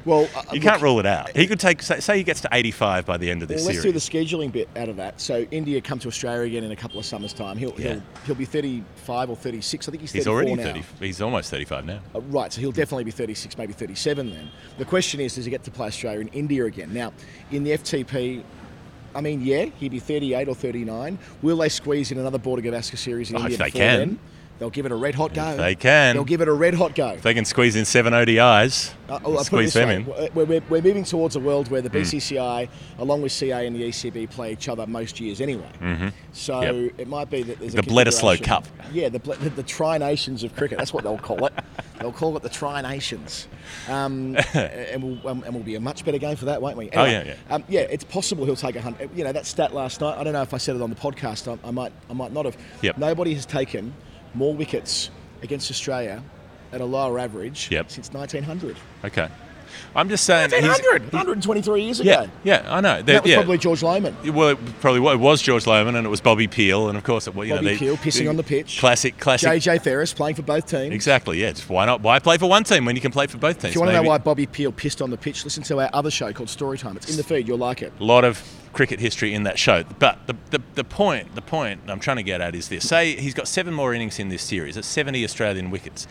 Well, 0.04 0.28
uh, 0.34 0.43
You 0.52 0.54
look, 0.54 0.62
can't 0.62 0.82
rule 0.82 0.99
it 1.00 1.06
out. 1.06 1.37
He 1.37 1.46
could 1.46 1.60
take, 1.60 1.82
say, 1.82 2.00
say 2.00 2.16
he 2.19 2.25
gets 2.25 2.40
to 2.43 2.49
85 2.50 3.06
by 3.06 3.16
the 3.19 3.31
end 3.31 3.43
of 3.43 3.49
this 3.49 3.58
Well, 3.60 3.66
let's 3.66 3.82
series. 3.82 4.02
do 4.02 4.19
the 4.20 4.26
scheduling 4.38 4.50
bit 4.50 4.69
out 4.76 4.88
of 4.88 4.96
that. 4.96 5.20
So 5.20 5.46
India 5.50 5.81
come 5.81 5.99
to 6.00 6.08
Australia 6.08 6.43
again 6.46 6.64
in 6.64 6.72
a 6.72 6.76
couple 6.76 6.99
of 6.99 7.04
summers' 7.06 7.32
time. 7.32 7.56
He'll 7.56 7.75
Yeah. 7.78 7.94
he'll, 7.94 8.02
he'll 8.26 8.34
be 8.34 8.44
35 8.44 9.31
or 9.31 9.37
36. 9.37 9.88
I 9.88 9.90
think 9.90 10.00
he's 10.00 10.12
34 10.12 10.20
He's 10.20 10.26
already 10.49 10.54
now. 10.62 10.72
30. 10.75 10.84
He's 11.06 11.20
almost 11.20 11.50
35 11.50 11.84
now. 11.87 12.00
Uh, 12.14 12.20
right, 12.22 12.52
so 12.52 12.60
he'll 12.60 12.72
definitely 12.72 13.04
be 13.04 13.10
36, 13.12 13.56
maybe 13.56 13.72
37 13.72 14.31
then. 14.31 14.50
The 14.78 14.84
question 14.84 15.20
is, 15.20 15.34
does 15.37 15.44
he 15.44 15.50
get 15.50 15.62
to 15.64 15.70
play 15.70 15.87
Australia 15.87 16.20
in 16.20 16.28
India 16.28 16.64
again? 16.64 16.93
Now, 16.93 17.12
in 17.50 17.62
the 17.64 17.70
FTP, 17.72 18.43
I 19.14 19.20
mean, 19.20 19.43
yeah, 19.43 19.66
he'd 19.78 19.90
be 19.93 20.00
38 20.00 20.49
or 20.49 20.54
39. 20.54 21.19
Will 21.43 21.58
they 21.58 21.69
squeeze 21.69 22.10
in 22.10 22.19
another 22.19 22.38
Border 22.38 22.62
Gavaskar 22.62 22.96
series 22.96 23.31
in 23.31 23.37
Oh, 23.37 23.40
India 23.40 23.54
if 23.54 23.58
they 23.58 23.70
can. 23.70 23.99
then? 23.99 24.19
They'll 24.62 24.70
give 24.70 24.87
it 24.87 24.93
a 24.93 24.94
red 24.94 25.17
hot 25.17 25.35
go. 25.35 25.56
they 25.56 25.75
can. 25.75 26.14
They'll 26.14 26.23
give 26.25 26.41
it 26.41 26.47
a 26.47 26.53
red 26.53 26.75
hot 26.75 26.94
go. 26.94 27.09
If 27.09 27.23
they 27.23 27.35
can 27.35 27.44
squeeze 27.44 27.75
in 27.75 27.85
seven 27.85 28.12
ODIs, 28.12 28.93
Uh, 29.09 29.19
oh, 29.25 29.37
I'll 29.38 29.43
squeeze 29.43 29.73
them 29.73 29.88
way. 29.88 29.97
in. 29.97 30.06
We're, 30.37 30.44
we're, 30.44 30.62
we're 30.69 30.82
moving 30.82 31.03
towards 31.03 31.35
a 31.35 31.41
world 31.41 31.69
where 31.69 31.82
the 31.82 31.91
BCCI, 31.91 32.69
along 33.00 33.23
with 33.23 33.32
CA 33.32 33.67
and 33.67 33.75
the 33.75 33.82
ECB, 33.88 34.31
play 34.31 34.53
each 34.53 34.69
other 34.69 34.87
most 34.87 35.19
years 35.19 35.41
anyway. 35.41 35.67
So 36.32 36.55
Mm-hmm. 36.55 36.85
Yep. 36.85 36.93
it 36.99 37.09
might 37.09 37.29
be 37.29 37.43
that 37.43 37.59
there's 37.59 37.75
a 37.75 37.79
The 37.79 37.82
Bledisloe 37.82 38.41
Cup. 38.41 38.64
Yeah, 38.93 39.09
the, 39.09 39.19
the, 39.19 39.50
the 39.50 39.62
Tri 39.64 39.99
Nations 39.99 40.44
of 40.44 40.55
cricket. 40.55 40.79
That's 40.79 40.93
what 40.94 41.03
they'll 41.03 41.19
call 41.19 41.44
it. 41.47 41.53
they'll 41.99 42.12
call 42.12 42.37
it 42.37 42.44
the 42.44 42.49
Tri 42.49 42.82
Nations, 42.82 43.49
um, 43.88 44.37
and 44.55 45.03
we'll 45.03 45.29
um, 45.29 45.43
and 45.43 45.55
we'll 45.55 45.64
be 45.64 45.75
a 45.75 45.81
much 45.81 46.05
better 46.05 46.19
game 46.19 46.37
for 46.37 46.44
that, 46.44 46.62
won't 46.62 46.76
we? 46.76 46.88
Oh, 46.91 47.05
yeah, 47.05 47.25
yeah. 47.25 47.35
Um, 47.50 47.64
yeah, 47.69 47.81
it's 47.81 48.05
possible 48.05 48.44
he'll 48.44 48.55
take 48.55 48.76
a 48.76 48.81
hundred. 48.81 49.11
You 49.17 49.25
know 49.25 49.32
that 49.32 49.44
stat 49.47 49.75
last 49.75 50.00
night. 50.00 50.17
I 50.19 50.23
don't 50.25 50.32
know 50.32 50.43
if 50.43 50.55
I 50.55 50.59
said 50.59 50.76
it 50.76 50.82
on 50.82 50.91
the 50.91 50.97
podcast. 50.97 51.49
I, 51.53 51.67
I 51.67 51.73
might 51.73 51.93
I 52.09 52.12
might 52.12 52.32
not 52.32 52.44
have. 52.44 52.56
Yep. 52.82 52.99
Nobody 52.99 53.35
has 53.35 53.44
taken 53.44 53.93
more 54.34 54.55
wickets 54.55 55.11
against 55.43 55.70
Australia 55.70 56.23
at 56.73 56.81
a 56.81 56.84
lower 56.84 57.19
average 57.19 57.69
Yep. 57.70 57.90
since 57.90 58.12
1900. 58.12 58.76
okay. 59.05 59.29
I'm 59.96 60.11
just 60.11 60.25
saying. 60.25 60.50
he's- 60.50 60.62
100, 60.64 61.12
123 61.12 61.82
years 61.82 61.99
ago. 62.00 62.11
Yeah, 62.11 62.26
yeah, 62.44 62.67
I 62.76 62.82
know. 62.82 63.00
That 63.00 63.23
was 63.23 63.31
yeah. 63.31 63.37
probably 63.38 63.56
George 63.56 63.81
Lohmann. 63.81 64.14
Well, 64.34 64.50
it 64.50 64.81
probably 64.82 65.00
wa- 65.00 65.12
it 65.12 65.19
was 65.20 65.40
George 65.40 65.64
Lohmann 65.64 65.96
and 65.96 66.06
it 66.06 66.11
was 66.11 66.20
Bobby 66.20 66.46
Peel, 66.46 66.88
and 66.90 66.99
of 66.99 67.05
course, 67.05 67.26
it, 67.26 67.34
wa- 67.34 67.43
you 67.43 67.55
Bobby 67.55 67.64
know, 67.64 67.73
they, 67.73 67.79
Peel 67.79 67.96
pissing 67.96 68.29
on 68.29 68.37
the 68.37 68.43
pitch. 68.43 68.79
Classic, 68.81 69.19
classic. 69.19 69.49
JJ 69.49 69.81
Ferris 69.81 70.12
playing 70.12 70.35
for 70.37 70.43
both 70.43 70.67
teams. 70.67 70.93
Exactly. 70.94 71.40
Yeah. 71.40 71.52
Just 71.52 71.70
why 71.70 71.87
not? 71.87 72.02
Why 72.02 72.19
play 72.19 72.37
for 72.37 72.50
one 72.50 72.64
team 72.64 72.85
when 72.85 72.96
you 72.96 73.02
can 73.02 73.12
play 73.12 73.26
for 73.26 73.38
both 73.38 73.61
teams? 73.61 73.70
If 73.70 73.75
you 73.76 73.81
want 73.81 73.93
to 73.93 73.96
know 74.02 74.06
why 74.08 74.19
Bobby 74.19 74.44
Peel 74.44 74.73
pissed 74.73 75.00
on 75.00 75.08
the 75.08 75.17
pitch, 75.17 75.43
listen 75.44 75.62
to 75.64 75.81
our 75.81 75.88
other 75.94 76.11
show 76.11 76.31
called 76.35 76.50
Storytime. 76.50 76.96
It's 76.96 77.11
in 77.11 77.17
the 77.17 77.25
feed. 77.25 77.49
You'll 77.49 77.56
like 77.56 77.81
it. 77.81 77.93
a 77.99 78.05
lot 78.05 78.25
of 78.25 78.43
cricket 78.73 79.01
history 79.01 79.35
in 79.35 79.43
that 79.45 79.59
show. 79.59 79.85
But 79.99 80.27
the, 80.27 80.37
the, 80.51 80.63
the 80.75 80.85
point 80.85 81.35
the 81.35 81.43
point 81.43 81.81
I'm 81.89 82.01
trying 82.01 82.17
to 82.19 82.23
get 82.23 82.41
at 82.41 82.55
is 82.55 82.69
this. 82.69 82.89
Say 82.89 83.17
he's 83.17 83.35
got 83.35 83.49
seven 83.49 83.75
more 83.75 83.95
innings 83.95 84.19
in 84.19 84.29
this 84.29 84.43
series. 84.43 84.75
That's 84.77 84.89
70 84.89 85.25
Australian 85.25 85.71
wickets. 85.71 86.07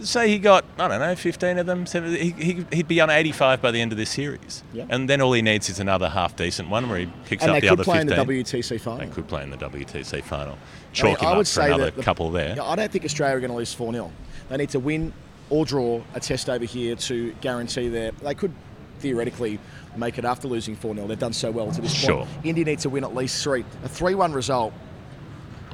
Say 0.00 0.28
he 0.30 0.38
got, 0.38 0.64
I 0.78 0.88
don't 0.88 1.00
know, 1.00 1.14
15 1.14 1.58
of 1.58 1.66
them. 1.66 1.84
Seven, 1.84 2.14
he, 2.14 2.30
he, 2.30 2.64
he'd 2.72 2.88
be 2.88 2.98
on 3.02 3.10
85 3.10 3.60
by 3.60 3.70
the 3.70 3.80
end 3.80 3.92
of 3.92 3.98
this 3.98 4.08
series. 4.08 4.62
And 4.88 5.06
then 5.08 5.20
all 5.20 5.34
he 5.34 5.42
needs 5.42 5.68
is 5.68 5.80
another 5.80 6.08
half 6.08 6.34
decent 6.34 6.70
one 6.70 6.88
where 6.88 7.00
he 7.00 7.06
picks 7.26 7.42
And 7.42 7.50
up 7.50 7.56
they 7.56 7.60
the 7.60 7.66
could 7.68 7.80
other 7.80 7.84
play 7.84 8.00
in 8.00 8.06
the 8.06 8.14
WTC 8.14 8.80
final. 8.80 9.06
They 9.06 9.12
could 9.12 9.28
play 9.28 9.42
in 9.42 9.50
the 9.50 9.58
WTC 9.58 10.24
final. 10.24 10.56
I 10.98 11.02
mean, 11.02 11.16
him 11.16 11.26
I 11.26 11.30
up 11.32 11.36
would 11.36 11.46
for 11.46 11.52
say 11.52 11.66
another 11.66 11.90
the- 11.90 12.02
couple 12.02 12.30
there. 12.30 12.56
I 12.62 12.74
don't 12.74 12.90
think 12.90 13.04
Australia 13.04 13.36
are 13.36 13.40
going 13.40 13.50
to 13.50 13.56
lose 13.56 13.74
4 13.74 13.92
0. 13.92 14.10
They 14.48 14.56
need 14.56 14.70
to 14.70 14.80
win 14.80 15.12
or 15.50 15.66
draw 15.66 16.00
a 16.14 16.20
test 16.20 16.48
over 16.48 16.64
here 16.64 16.96
to 16.96 17.32
guarantee 17.42 17.88
their. 17.90 18.12
They 18.12 18.34
could 18.34 18.54
theoretically 19.00 19.58
make 19.96 20.18
it 20.18 20.24
after 20.24 20.48
losing 20.48 20.76
4 20.76 20.94
0. 20.94 21.06
They've 21.06 21.18
done 21.18 21.32
so 21.32 21.50
well 21.50 21.70
to 21.70 21.80
this 21.80 21.92
Sure. 21.92 22.18
point. 22.24 22.30
India 22.44 22.64
needs 22.64 22.82
to 22.82 22.90
win 22.90 23.04
at 23.04 23.14
least 23.14 23.42
three. 23.42 23.64
A 23.84 23.88
3 23.88 24.14
1 24.14 24.32
result, 24.32 24.72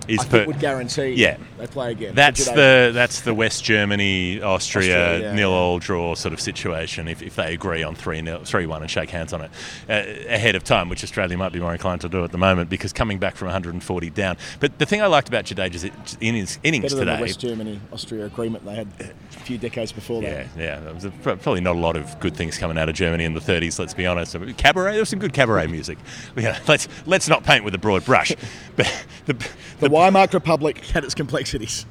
Is 0.09 0.27
I 0.33 0.45
would 0.47 0.59
guarantee 0.59 1.11
Yeah. 1.11 1.37
they 1.59 1.67
play 1.67 1.93
again. 1.93 2.15
That's 2.15 2.47
the 2.47 2.91
that's 2.95 3.21
the 3.21 3.35
West 3.35 3.63
Germany 3.63 4.41
Austria, 4.41 5.13
Austria, 5.13 5.21
yeah, 5.21 5.35
nil 5.35 5.51
yeah. 5.51 5.57
all 5.57 5.79
draw 5.79 6.15
sort 6.15 6.33
of 6.33 6.41
situation. 6.41 7.09
If, 7.09 7.23
if 7.23 7.37
they 7.37 7.53
agree 7.53 7.83
on 7.83 7.95
three 7.95 8.23
nil, 8.23 8.43
three 8.45 8.67
one 8.67 8.83
and 8.83 8.91
shake 8.91 9.11
hands 9.11 9.33
on 9.33 9.43
it 9.43 9.51
uh, 9.89 9.93
ahead 10.33 10.55
of 10.55 10.65
time, 10.65 10.89
which 10.89 11.05
Australia 11.05 11.37
might 11.37 11.53
be 11.53 11.61
more 11.61 11.73
inclined 11.73 12.01
to 12.01 12.09
do 12.09 12.25
at 12.25 12.33
the 12.33 12.39
moment 12.39 12.71
because 12.71 12.93
coming 12.93 13.19
back 13.19 13.37
from 13.37 13.47
140 13.47 14.11
down. 14.11 14.37
But 14.61 14.79
the 14.79 14.87
thing 14.87 15.03
I 15.03 15.07
liked 15.07 15.29
about 15.29 15.45
Jadeja's 15.45 16.17
innings, 16.21 16.59
innings 16.63 16.95
Better 16.95 17.05
than 17.05 17.17
the. 17.17 17.23
West 17.23 17.41
Germany 17.41 17.81
Austria 17.93 18.27
agreement 18.27 18.65
they 18.65 18.75
had 18.75 18.89
a 19.01 19.41
few 19.41 19.59
decades 19.59 19.93
before 19.93 20.23
yeah, 20.23 20.45
that. 20.45 20.47
yeah. 20.57 20.81
There 20.81 20.95
was 20.95 21.05
a, 21.05 21.11
probably 21.11 21.61
not 21.61 21.77
a 21.77 21.79
lot 21.79 21.97
of 21.97 22.19
good 22.21 22.37
things 22.37 22.57
coming 22.57 22.79
out 22.79 22.89
of 22.89 22.95
Germany 22.95 23.25
in 23.25 23.35
the 23.35 23.41
30s. 23.41 23.79
Let's 23.79 23.95
be 23.95 24.07
honest. 24.07 24.37
Cabaret, 24.57 24.93
there 24.93 25.01
was 25.01 25.09
some 25.09 25.19
good 25.19 25.33
cabaret 25.33 25.67
music. 25.79 25.99
Yeah, 26.37 26.59
let's 26.67 26.89
let's 27.07 27.29
not 27.29 27.45
paint 27.45 27.65
with 27.65 27.75
a 27.75 27.79
broad 27.79 28.05
brush. 28.05 28.33
But 28.77 29.05
the, 29.27 29.35
The 29.81 29.91
Weimar 29.99 30.29
Republic 30.33 30.79
had 30.87 31.03
its 31.03 31.13
complexities. 31.13 31.85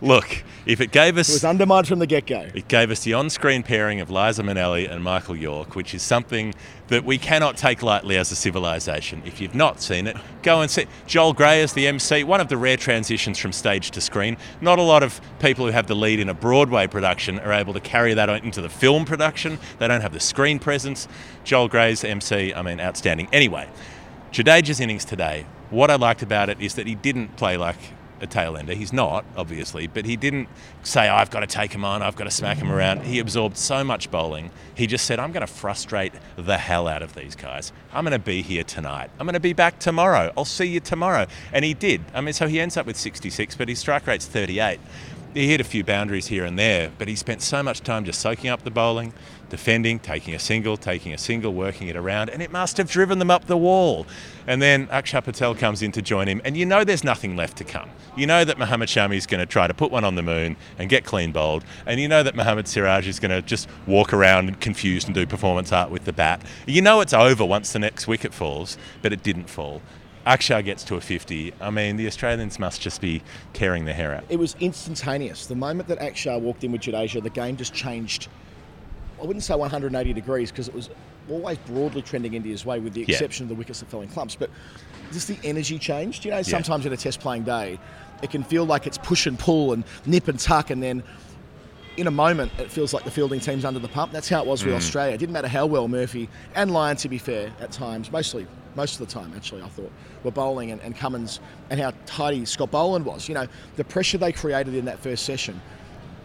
look, 0.00 0.42
if 0.66 0.80
it 0.80 0.90
gave 0.90 1.16
us 1.16 1.28
It 1.28 1.34
was 1.34 1.44
undermined 1.44 1.86
from 1.86 2.00
the 2.00 2.08
get 2.08 2.26
go. 2.26 2.48
It 2.52 2.66
gave 2.66 2.90
us 2.90 3.04
the 3.04 3.14
on-screen 3.14 3.62
pairing 3.62 4.00
of 4.00 4.10
Liza 4.10 4.42
Minnelli 4.42 4.90
and 4.90 5.04
Michael 5.04 5.36
York, 5.36 5.76
which 5.76 5.94
is 5.94 6.02
something 6.02 6.52
that 6.88 7.04
we 7.04 7.18
cannot 7.18 7.56
take 7.56 7.84
lightly 7.84 8.16
as 8.16 8.32
a 8.32 8.36
civilization. 8.36 9.22
If 9.24 9.40
you've 9.40 9.54
not 9.54 9.80
seen 9.80 10.08
it, 10.08 10.16
go 10.42 10.60
and 10.60 10.68
see. 10.68 10.86
Joel 11.06 11.34
Grey 11.34 11.62
as 11.62 11.72
the 11.72 11.86
MC, 11.86 12.24
one 12.24 12.40
of 12.40 12.48
the 12.48 12.56
rare 12.56 12.76
transitions 12.76 13.38
from 13.38 13.52
stage 13.52 13.92
to 13.92 14.00
screen. 14.00 14.36
Not 14.60 14.80
a 14.80 14.82
lot 14.82 15.04
of 15.04 15.20
people 15.38 15.66
who 15.66 15.70
have 15.70 15.86
the 15.86 15.94
lead 15.94 16.18
in 16.18 16.28
a 16.28 16.34
Broadway 16.34 16.88
production 16.88 17.38
are 17.38 17.52
able 17.52 17.74
to 17.74 17.80
carry 17.80 18.12
that 18.14 18.28
on 18.28 18.42
into 18.42 18.60
the 18.60 18.68
film 18.68 19.04
production. 19.04 19.60
They 19.78 19.86
don't 19.86 20.00
have 20.00 20.12
the 20.12 20.18
screen 20.18 20.58
presence. 20.58 21.06
Joel 21.44 21.68
Grey's 21.68 22.02
MC, 22.02 22.52
I 22.52 22.62
mean, 22.62 22.80
outstanding. 22.80 23.28
Anyway, 23.32 23.68
Jadeja's 24.32 24.78
innings 24.78 25.04
today, 25.04 25.44
what 25.70 25.90
I 25.90 25.96
liked 25.96 26.22
about 26.22 26.48
it 26.48 26.60
is 26.60 26.74
that 26.74 26.86
he 26.86 26.94
didn't 26.94 27.36
play 27.36 27.56
like 27.56 27.76
a 28.20 28.26
tail 28.26 28.56
ender. 28.56 28.74
He's 28.74 28.92
not, 28.92 29.24
obviously, 29.36 29.88
but 29.88 30.04
he 30.04 30.14
didn't 30.14 30.48
say, 30.84 31.08
oh, 31.08 31.14
I've 31.14 31.30
got 31.30 31.40
to 31.40 31.46
take 31.48 31.72
him 31.72 31.84
on, 31.84 32.02
I've 32.02 32.14
got 32.14 32.24
to 32.24 32.30
smack 32.30 32.58
him 32.58 32.70
around. 32.70 33.02
He 33.02 33.18
absorbed 33.18 33.56
so 33.56 33.82
much 33.82 34.10
bowling. 34.10 34.50
He 34.74 34.86
just 34.86 35.04
said, 35.06 35.18
I'm 35.18 35.32
going 35.32 35.46
to 35.46 35.52
frustrate 35.52 36.12
the 36.36 36.58
hell 36.58 36.86
out 36.86 37.02
of 37.02 37.14
these 37.14 37.34
guys. 37.34 37.72
I'm 37.92 38.04
going 38.04 38.12
to 38.12 38.24
be 38.24 38.42
here 38.42 38.62
tonight. 38.62 39.10
I'm 39.18 39.26
going 39.26 39.34
to 39.34 39.40
be 39.40 39.52
back 39.52 39.78
tomorrow. 39.80 40.32
I'll 40.36 40.44
see 40.44 40.66
you 40.66 40.80
tomorrow. 40.80 41.26
And 41.52 41.64
he 41.64 41.74
did. 41.74 42.02
I 42.14 42.20
mean, 42.20 42.34
so 42.34 42.46
he 42.46 42.60
ends 42.60 42.76
up 42.76 42.86
with 42.86 42.96
66, 42.96 43.56
but 43.56 43.68
his 43.68 43.78
strike 43.80 44.06
rate's 44.06 44.26
38. 44.26 44.78
he 45.34 45.48
hit 45.48 45.60
a 45.60 45.64
few 45.64 45.82
boundaries 45.82 46.28
here 46.28 46.44
and 46.44 46.58
there, 46.58 46.92
but 46.98 47.08
he 47.08 47.16
spent 47.16 47.42
so 47.42 47.62
much 47.62 47.80
time 47.80 48.04
just 48.04 48.20
soaking 48.20 48.50
up 48.50 48.62
the 48.62 48.70
bowling, 48.70 49.12
defending, 49.50 49.98
taking 49.98 50.34
a 50.34 50.38
single, 50.38 50.76
taking 50.76 51.12
a 51.12 51.18
single, 51.18 51.52
working 51.52 51.88
it 51.88 51.96
around, 51.96 52.30
and 52.30 52.40
it 52.40 52.50
must 52.50 52.78
have 52.78 52.88
driven 52.88 53.18
them 53.18 53.30
up 53.30 53.44
the 53.46 53.56
wall. 53.56 54.06
And 54.46 54.62
then 54.62 54.86
Akshar 54.86 55.22
Patel 55.22 55.54
comes 55.54 55.82
in 55.82 55.92
to 55.92 56.02
join 56.02 56.26
him, 56.26 56.40
and 56.44 56.56
you 56.56 56.64
know 56.64 56.84
there's 56.84 57.04
nothing 57.04 57.36
left 57.36 57.58
to 57.58 57.64
come. 57.64 57.90
You 58.16 58.26
know 58.26 58.44
that 58.44 58.58
Mohammed 58.58 58.88
Shami 58.88 59.16
is 59.16 59.26
going 59.26 59.40
to 59.40 59.46
try 59.46 59.66
to 59.66 59.74
put 59.74 59.90
one 59.90 60.04
on 60.04 60.14
the 60.14 60.22
moon 60.22 60.56
and 60.78 60.88
get 60.88 61.04
clean 61.04 61.32
bowled, 61.32 61.64
and 61.84 62.00
you 62.00 62.08
know 62.08 62.22
that 62.22 62.34
Mohammed 62.34 62.66
Siraj 62.66 63.06
is 63.06 63.20
going 63.20 63.30
to 63.30 63.42
just 63.42 63.68
walk 63.86 64.12
around 64.12 64.60
confused 64.60 65.06
and 65.06 65.14
do 65.14 65.26
performance 65.26 65.72
art 65.72 65.90
with 65.90 66.04
the 66.04 66.12
bat. 66.12 66.40
You 66.66 66.80
know 66.80 67.00
it's 67.00 67.12
over 67.12 67.44
once 67.44 67.72
the 67.72 67.78
next 67.78 68.08
wicket 68.08 68.32
falls, 68.32 68.78
but 69.02 69.12
it 69.12 69.22
didn't 69.22 69.50
fall. 69.50 69.82
Akshar 70.26 70.62
gets 70.64 70.84
to 70.84 70.96
a 70.96 71.00
50. 71.00 71.54
I 71.60 71.70
mean, 71.70 71.96
the 71.96 72.06
Australians 72.06 72.58
must 72.58 72.80
just 72.80 73.00
be 73.00 73.22
tearing 73.52 73.86
their 73.86 73.94
hair 73.94 74.14
out. 74.14 74.24
It 74.28 74.38
was 74.38 74.54
instantaneous. 74.60 75.46
The 75.46 75.54
moment 75.54 75.88
that 75.88 75.98
Akshar 75.98 76.40
walked 76.40 76.62
in 76.62 76.72
with 76.72 76.82
Jadeja, 76.82 77.22
the 77.22 77.30
game 77.30 77.56
just 77.56 77.72
changed. 77.72 78.28
I 79.20 79.26
wouldn't 79.26 79.44
say 79.44 79.54
180 79.54 80.12
degrees 80.12 80.50
because 80.50 80.68
it 80.68 80.74
was 80.74 80.90
always 81.28 81.58
broadly 81.58 82.02
trending 82.02 82.34
India's 82.34 82.64
way, 82.64 82.78
with 82.80 82.94
the 82.94 83.00
Yeah. 83.00 83.14
exception 83.14 83.44
of 83.44 83.48
the 83.48 83.54
wickets 83.54 83.80
that 83.80 83.90
fell 83.90 84.00
in 84.00 84.08
clumps. 84.08 84.34
But 84.34 84.50
just 85.12 85.28
the 85.28 85.38
energy 85.44 85.78
changed. 85.78 86.24
You 86.24 86.30
know, 86.30 86.42
sometimes 86.42 86.86
in 86.86 86.92
a 86.92 86.96
test 86.96 87.20
playing 87.20 87.44
day, 87.44 87.78
it 88.22 88.30
can 88.30 88.42
feel 88.42 88.64
like 88.64 88.86
it's 88.86 88.98
push 88.98 89.26
and 89.26 89.38
pull 89.38 89.72
and 89.72 89.84
nip 90.06 90.28
and 90.28 90.38
tuck, 90.38 90.70
and 90.70 90.82
then 90.82 91.02
in 91.96 92.06
a 92.06 92.10
moment, 92.10 92.52
it 92.58 92.70
feels 92.70 92.94
like 92.94 93.04
the 93.04 93.10
fielding 93.10 93.40
team's 93.40 93.64
under 93.64 93.80
the 93.80 93.88
pump. 93.88 94.12
That's 94.12 94.28
how 94.28 94.40
it 94.40 94.46
was 94.46 94.64
with 94.64 94.72
mm. 94.72 94.78
Australia. 94.78 95.14
It 95.14 95.18
didn't 95.18 95.32
matter 95.32 95.48
how 95.48 95.66
well 95.66 95.88
Murphy 95.88 96.28
and 96.54 96.70
Lyon, 96.70 96.96
to 96.96 97.08
be 97.08 97.18
fair, 97.18 97.52
at 97.60 97.72
times, 97.72 98.10
mostly, 98.10 98.46
most 98.74 99.00
of 99.00 99.06
the 99.06 99.12
time, 99.12 99.32
actually, 99.36 99.62
I 99.62 99.68
thought, 99.68 99.92
were 100.22 100.30
bowling 100.30 100.70
and, 100.70 100.80
and 100.82 100.96
Cummins 100.96 101.40
and 101.68 101.80
how 101.80 101.92
tidy 102.06 102.44
Scott 102.44 102.70
Boland 102.70 103.04
was. 103.04 103.28
You 103.28 103.34
know, 103.34 103.46
the 103.76 103.84
pressure 103.84 104.18
they 104.18 104.32
created 104.32 104.74
in 104.74 104.84
that 104.86 104.98
first 105.00 105.24
session. 105.24 105.60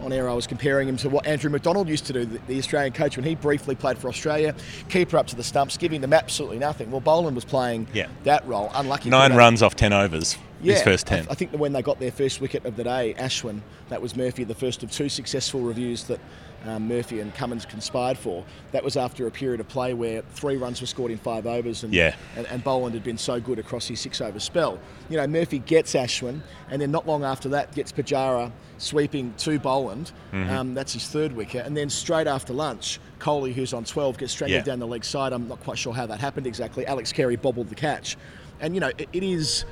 On 0.01 0.11
air, 0.11 0.29
I 0.29 0.33
was 0.33 0.45
comparing 0.45 0.87
him 0.89 0.97
to 0.97 1.09
what 1.09 1.25
Andrew 1.25 1.49
McDonald 1.49 1.87
used 1.87 2.05
to 2.07 2.13
do, 2.13 2.25
the, 2.25 2.39
the 2.47 2.57
Australian 2.59 2.93
coach, 2.93 3.15
when 3.17 3.23
he 3.25 3.33
briefly 3.35 3.75
played 3.75 3.97
for 3.97 4.07
Australia, 4.09 4.53
keeper 4.89 5.17
up 5.17 5.27
to 5.27 5.35
the 5.35 5.43
stumps, 5.43 5.77
giving 5.77 6.01
them 6.01 6.13
absolutely 6.13 6.59
nothing. 6.59 6.91
Well, 6.91 6.99
Boland 7.01 7.35
was 7.35 7.45
playing 7.45 7.87
Yeah. 7.93 8.07
that 8.25 8.45
role, 8.47 8.69
unlucky. 8.75 9.09
Nine 9.09 9.33
runs 9.33 9.63
off 9.63 9.75
10 9.75 9.93
overs, 9.93 10.37
his 10.61 10.81
first 10.81 11.11
I- 11.11 11.17
10. 11.17 11.27
I, 11.29 11.33
think 11.35 11.51
when 11.51 11.73
they 11.73 11.81
got 11.81 11.99
their 11.99 12.11
first 12.11 12.41
wicket 12.41 12.65
of 12.65 12.75
the 12.75 12.83
day, 12.83 13.15
Ashwin, 13.17 13.61
that 13.89 14.01
was 14.01 14.15
Murphy, 14.15 14.43
the 14.43 14.55
first 14.55 14.83
of 14.83 14.91
two 14.91 15.09
successful 15.09 15.61
reviews 15.61 16.05
that 16.05 16.19
um, 16.65 16.87
Murphy 16.87 17.19
and 17.19 17.33
Cummins 17.35 17.63
conspired 17.65 18.17
for. 18.17 18.43
That 18.71 18.83
was 18.83 18.97
after 18.97 19.27
a 19.27 19.31
period 19.31 19.59
of 19.59 19.67
play 19.67 19.93
where 19.93 20.23
three 20.31 20.57
runs 20.57 20.81
were 20.81 20.87
scored 20.87 21.11
in 21.11 21.17
five 21.19 21.45
overs, 21.45 21.83
and 21.83 21.93
Yeah. 21.93 22.15
and, 22.35 22.47
and 22.47 22.63
Boland 22.63 22.95
had 22.95 23.03
been 23.03 23.19
so 23.19 23.39
good 23.39 23.59
across 23.59 23.87
his 23.87 23.99
six-over 23.99 24.39
spell. 24.39 24.79
You 25.09 25.17
know, 25.17 25.27
Murphy 25.27 25.59
gets 25.59 25.93
Ashwin, 25.93 26.41
and 26.71 26.81
then 26.81 26.89
not 26.89 27.05
long 27.05 27.23
after 27.23 27.49
that 27.49 27.75
gets 27.75 27.91
Pujara 27.91 28.51
sweeping 28.79 29.33
to 29.37 29.59
Boland. 29.59 30.11
Mm-hmm. 30.33 30.49
Um, 30.49 30.73
that's 30.73 30.93
his 30.93 31.07
third 31.07 31.33
wicket, 31.33 31.67
and 31.67 31.77
then 31.77 31.87
straight 31.89 32.25
after 32.27 32.51
lunch, 32.51 32.99
Kohli, 33.19 33.53
who's 33.53 33.73
on 33.73 33.83
12, 33.85 34.17
gets 34.17 34.31
strangled 34.31 34.57
Yeah. 34.57 34.63
down 34.63 34.79
the 34.79 34.87
leg 34.87 35.05
side. 35.05 35.33
I'm 35.33 35.47
not 35.47 35.59
quite 35.63 35.77
sure 35.77 35.93
how 35.93 36.07
that 36.07 36.19
happened 36.19 36.47
exactly. 36.47 36.85
Alex 36.87 37.11
Carey 37.13 37.35
bobbled 37.35 37.69
the 37.69 37.75
catch, 37.75 38.17
and 38.59 38.73
you 38.73 38.79
know, 38.81 38.91
it, 38.97 39.07
it 39.13 39.23
is 39.23 39.65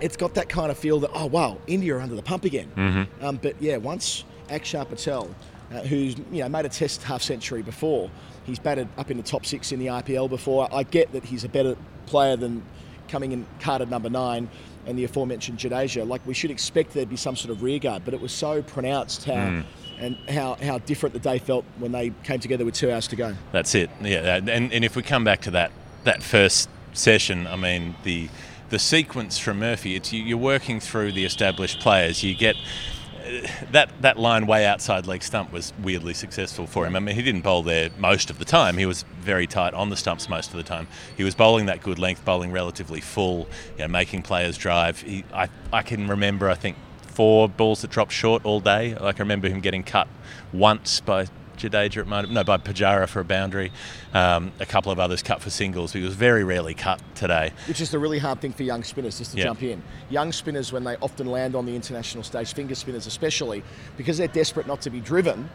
it's 0.00 0.16
got 0.16 0.34
that 0.34 0.48
kind 0.48 0.70
of 0.70 0.78
feel 0.78 1.00
that 1.00 1.10
oh 1.14 1.26
wow, 1.26 1.58
India 1.66 1.94
are 1.96 2.00
under 2.00 2.14
the 2.14 2.22
pump 2.22 2.44
again. 2.44 2.70
Mm-hmm. 2.76 3.24
Um, 3.24 3.38
but 3.40 3.60
yeah, 3.60 3.76
once 3.76 4.24
Akshar 4.48 4.88
Patel, 4.88 5.28
uh, 5.72 5.80
who's 5.80 6.16
you 6.30 6.42
know 6.42 6.48
made 6.48 6.66
a 6.66 6.68
Test 6.68 7.02
half 7.02 7.22
century 7.22 7.62
before, 7.62 8.10
he's 8.44 8.58
batted 8.58 8.88
up 8.96 9.10
in 9.10 9.16
the 9.16 9.22
top 9.22 9.46
six 9.46 9.72
in 9.72 9.78
the 9.78 9.86
IPL 9.86 10.28
before. 10.28 10.68
I 10.72 10.82
get 10.82 11.12
that 11.12 11.24
he's 11.24 11.44
a 11.44 11.48
better 11.48 11.76
player 12.06 12.36
than 12.36 12.62
coming 13.08 13.32
in 13.32 13.46
carded 13.60 13.90
number 13.90 14.10
nine 14.10 14.48
and 14.86 14.98
the 14.98 15.04
aforementioned 15.04 15.58
Jadeja. 15.58 16.06
Like 16.06 16.24
we 16.26 16.34
should 16.34 16.50
expect 16.50 16.94
there'd 16.94 17.10
be 17.10 17.16
some 17.16 17.36
sort 17.36 17.50
of 17.50 17.62
rearguard, 17.62 18.04
but 18.04 18.14
it 18.14 18.20
was 18.20 18.32
so 18.32 18.62
pronounced 18.62 19.24
how. 19.24 19.34
Mm. 19.34 19.64
And 19.98 20.18
how, 20.28 20.56
how 20.60 20.76
different 20.76 21.14
the 21.14 21.20
day 21.20 21.38
felt 21.38 21.64
when 21.78 21.90
they 21.90 22.12
came 22.22 22.38
together 22.38 22.66
with 22.66 22.74
two 22.74 22.92
hours 22.92 23.08
to 23.08 23.16
go. 23.16 23.34
That's 23.50 23.74
it. 23.74 23.88
Yeah, 24.02 24.36
and, 24.36 24.70
and 24.70 24.84
if 24.84 24.94
we 24.94 25.02
come 25.02 25.24
back 25.24 25.40
to 25.40 25.52
that 25.52 25.72
that 26.04 26.22
first 26.22 26.68
session, 26.92 27.46
I 27.46 27.56
mean 27.56 27.94
the 28.04 28.28
the 28.70 28.78
sequence 28.78 29.38
from 29.38 29.58
Murphy. 29.58 29.94
It's 29.94 30.12
you, 30.12 30.22
you're 30.22 30.38
working 30.38 30.80
through 30.80 31.12
the 31.12 31.24
established 31.24 31.80
players. 31.80 32.22
You 32.22 32.34
get 32.34 32.56
uh, 32.56 33.46
that 33.70 33.90
that 34.02 34.18
line 34.18 34.46
way 34.46 34.66
outside 34.66 35.06
leg 35.06 35.22
stump 35.22 35.52
was 35.52 35.72
weirdly 35.82 36.14
successful 36.14 36.66
for 36.66 36.86
him. 36.86 36.96
I 36.96 37.00
mean, 37.00 37.14
he 37.14 37.22
didn't 37.22 37.42
bowl 37.42 37.62
there 37.62 37.90
most 37.98 38.30
of 38.30 38.38
the 38.38 38.44
time. 38.44 38.78
He 38.78 38.86
was 38.86 39.04
very 39.20 39.46
tight 39.46 39.74
on 39.74 39.90
the 39.90 39.96
stumps 39.96 40.28
most 40.28 40.50
of 40.50 40.56
the 40.56 40.62
time. 40.62 40.88
He 41.16 41.24
was 41.24 41.34
bowling 41.34 41.66
that 41.66 41.82
good 41.82 41.98
length, 41.98 42.24
bowling 42.24 42.52
relatively 42.52 43.00
full, 43.00 43.48
you 43.76 43.84
know, 43.84 43.88
making 43.88 44.22
players 44.22 44.56
drive. 44.56 45.00
He, 45.00 45.24
I 45.32 45.48
I 45.72 45.82
can 45.82 46.08
remember, 46.08 46.50
I 46.50 46.54
think. 46.54 46.76
Four 47.16 47.48
balls 47.48 47.80
that 47.80 47.90
dropped 47.90 48.12
short 48.12 48.44
all 48.44 48.60
day. 48.60 48.94
Like 48.94 49.18
I 49.18 49.20
remember 49.20 49.48
him 49.48 49.60
getting 49.60 49.82
cut 49.82 50.06
once 50.52 51.00
by 51.00 51.28
Jadeja 51.56 52.06
might 52.06 52.22
have, 52.24 52.30
no 52.30 52.44
by 52.44 52.56
Pujara 52.58 53.08
for 53.08 53.20
a 53.20 53.24
boundary, 53.24 53.72
um, 54.14 54.52
a 54.60 54.66
couple 54.66 54.92
of 54.92 54.98
others 55.00 55.22
cut 55.22 55.40
for 55.40 55.50
singles. 55.50 55.92
He 55.92 56.02
was 56.02 56.14
very 56.14 56.44
rarely 56.44 56.74
cut 56.74 57.00
today. 57.14 57.52
Which 57.68 57.80
is 57.80 57.90
the 57.90 57.98
really 57.98 58.18
hard 58.18 58.40
thing 58.40 58.52
for 58.52 58.62
young 58.62 58.82
spinners, 58.84 59.18
just 59.18 59.32
to 59.32 59.38
Yeah. 59.38 59.44
jump 59.44 59.62
in. 59.62 59.82
Young 60.10 60.32
spinners, 60.32 60.72
when 60.72 60.84
they 60.84 60.96
often 60.96 61.26
land 61.26 61.54
on 61.54 61.66
the 61.66 61.74
international 61.74 62.24
stage, 62.24 62.52
finger 62.54 62.74
spinners 62.74 63.06
especially, 63.06 63.62
because 63.96 64.18
they're 64.18 64.28
desperate 64.28 64.66
not 64.66 64.80
to 64.82 64.90
be 64.90 65.00
driven, 65.00 65.48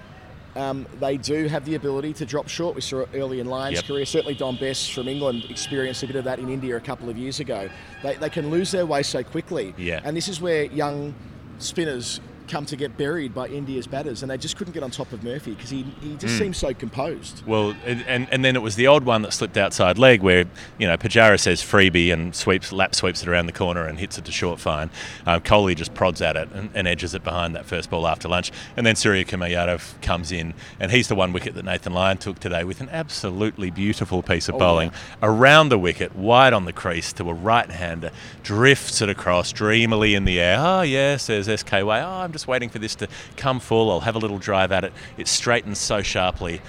um, 0.55 0.85
they 0.99 1.15
do 1.15 1.47
have 1.47 1.63
the 1.63 1.75
ability 1.75 2.11
to 2.11 2.25
drop 2.25 2.49
short. 2.49 2.75
We 2.75 2.81
saw 2.81 3.01
it 3.01 3.09
early 3.13 3.39
in 3.39 3.47
Lyon's 3.47 3.77
Yep. 3.77 3.85
career. 3.85 4.05
Certainly, 4.05 4.35
Dom 4.35 4.57
Bess 4.57 4.87
from 4.87 5.07
England 5.07 5.45
experienced 5.49 6.03
a 6.03 6.07
bit 6.07 6.17
of 6.17 6.25
that 6.25 6.39
in 6.39 6.49
India 6.49 6.75
a 6.75 6.81
couple 6.81 7.09
of 7.09 7.17
years 7.17 7.39
ago. 7.39 7.69
They, 8.03 8.15
they 8.15 8.29
can 8.29 8.49
lose 8.51 8.71
their 8.71 8.85
way 8.85 9.01
so 9.03 9.23
quickly. 9.23 9.73
Yeah. 9.77 10.01
And 10.03 10.15
this 10.17 10.27
is 10.27 10.41
where 10.41 10.65
young 10.65 11.13
spinners 11.59 12.19
come 12.47 12.65
to 12.67 12.75
get 12.75 12.97
buried 12.97 13.33
by 13.33 13.47
India's 13.47 13.87
batters, 13.87 14.21
and 14.21 14.31
they 14.31 14.37
just 14.37 14.55
couldn't 14.55 14.73
get 14.73 14.83
on 14.83 14.91
top 14.91 15.11
of 15.11 15.23
Murphy 15.23 15.53
because 15.53 15.69
he, 15.69 15.83
he 16.01 16.15
just 16.15 16.35
mm. 16.35 16.39
seemed 16.39 16.55
so 16.55 16.73
composed. 16.73 17.45
Well, 17.45 17.75
and, 17.85 18.27
and 18.31 18.45
then 18.45 18.55
it 18.55 18.61
was 18.61 18.75
the 18.75 18.87
odd 18.87 19.03
one 19.03 19.21
that 19.23 19.33
slipped 19.33 19.57
outside 19.57 19.97
leg 19.97 20.21
where 20.21 20.45
you 20.77 20.87
know 20.87 20.97
Pujara 20.97 21.39
says 21.39 21.61
freebie 21.61 22.13
and 22.13 22.35
sweeps 22.35 22.71
lap 22.71 22.95
sweeps 22.95 23.21
it 23.21 23.27
around 23.27 23.47
the 23.47 23.51
corner 23.51 23.85
and 23.85 23.99
hits 23.99 24.17
it 24.17 24.25
to 24.25 24.31
short 24.31 24.59
fine. 24.59 24.89
Um, 25.25 25.41
Kohli 25.41 25.75
just 25.75 25.93
prods 25.93 26.21
at 26.21 26.35
it 26.35 26.49
and, 26.53 26.69
and 26.73 26.87
edges 26.87 27.13
it 27.13 27.23
behind 27.23 27.55
that 27.55 27.65
first 27.65 27.89
ball 27.89 28.07
after 28.07 28.27
lunch, 28.27 28.51
and 28.77 28.85
then 28.85 28.95
Suryakumar 28.95 29.49
Yadav 29.49 30.01
comes 30.01 30.31
in 30.31 30.53
and 30.79 30.91
he's 30.91 31.07
the 31.07 31.15
one 31.15 31.33
wicket 31.33 31.55
that 31.55 31.65
Nathan 31.65 31.93
Lyon 31.93 32.17
took 32.17 32.39
today 32.39 32.63
with 32.63 32.81
an 32.81 32.89
absolutely 32.89 33.71
beautiful 33.71 34.21
piece 34.21 34.47
of 34.47 34.55
Oh, 34.55 34.59
bowling 34.59 34.91
yeah. 34.91 34.97
around 35.23 35.69
the 35.69 35.77
wicket, 35.77 36.15
wide 36.15 36.53
on 36.53 36.65
the 36.65 36.73
crease 36.73 37.13
to 37.13 37.29
a 37.29 37.33
right-hander, 37.33 38.11
drifts 38.43 39.01
it 39.01 39.09
across 39.09 39.51
dreamily 39.51 40.13
in 40.15 40.25
the 40.25 40.39
air. 40.39 40.57
Oh 40.59 40.81
yeah, 40.81 41.17
says 41.17 41.47
SKY. 41.47 41.81
Oh, 41.81 42.27
I'm 42.31 42.33
just 42.33 42.47
waiting 42.47 42.69
for 42.69 42.79
this 42.79 42.95
to 42.95 43.09
come 43.35 43.59
full. 43.59 43.91
I'll 43.91 43.99
have 43.99 44.15
a 44.15 44.19
little 44.19 44.37
drive 44.37 44.71
at 44.71 44.85
it. 44.85 44.93
It 45.17 45.27
straightens 45.27 45.79
so 45.79 46.01
sharply, 46.01 46.61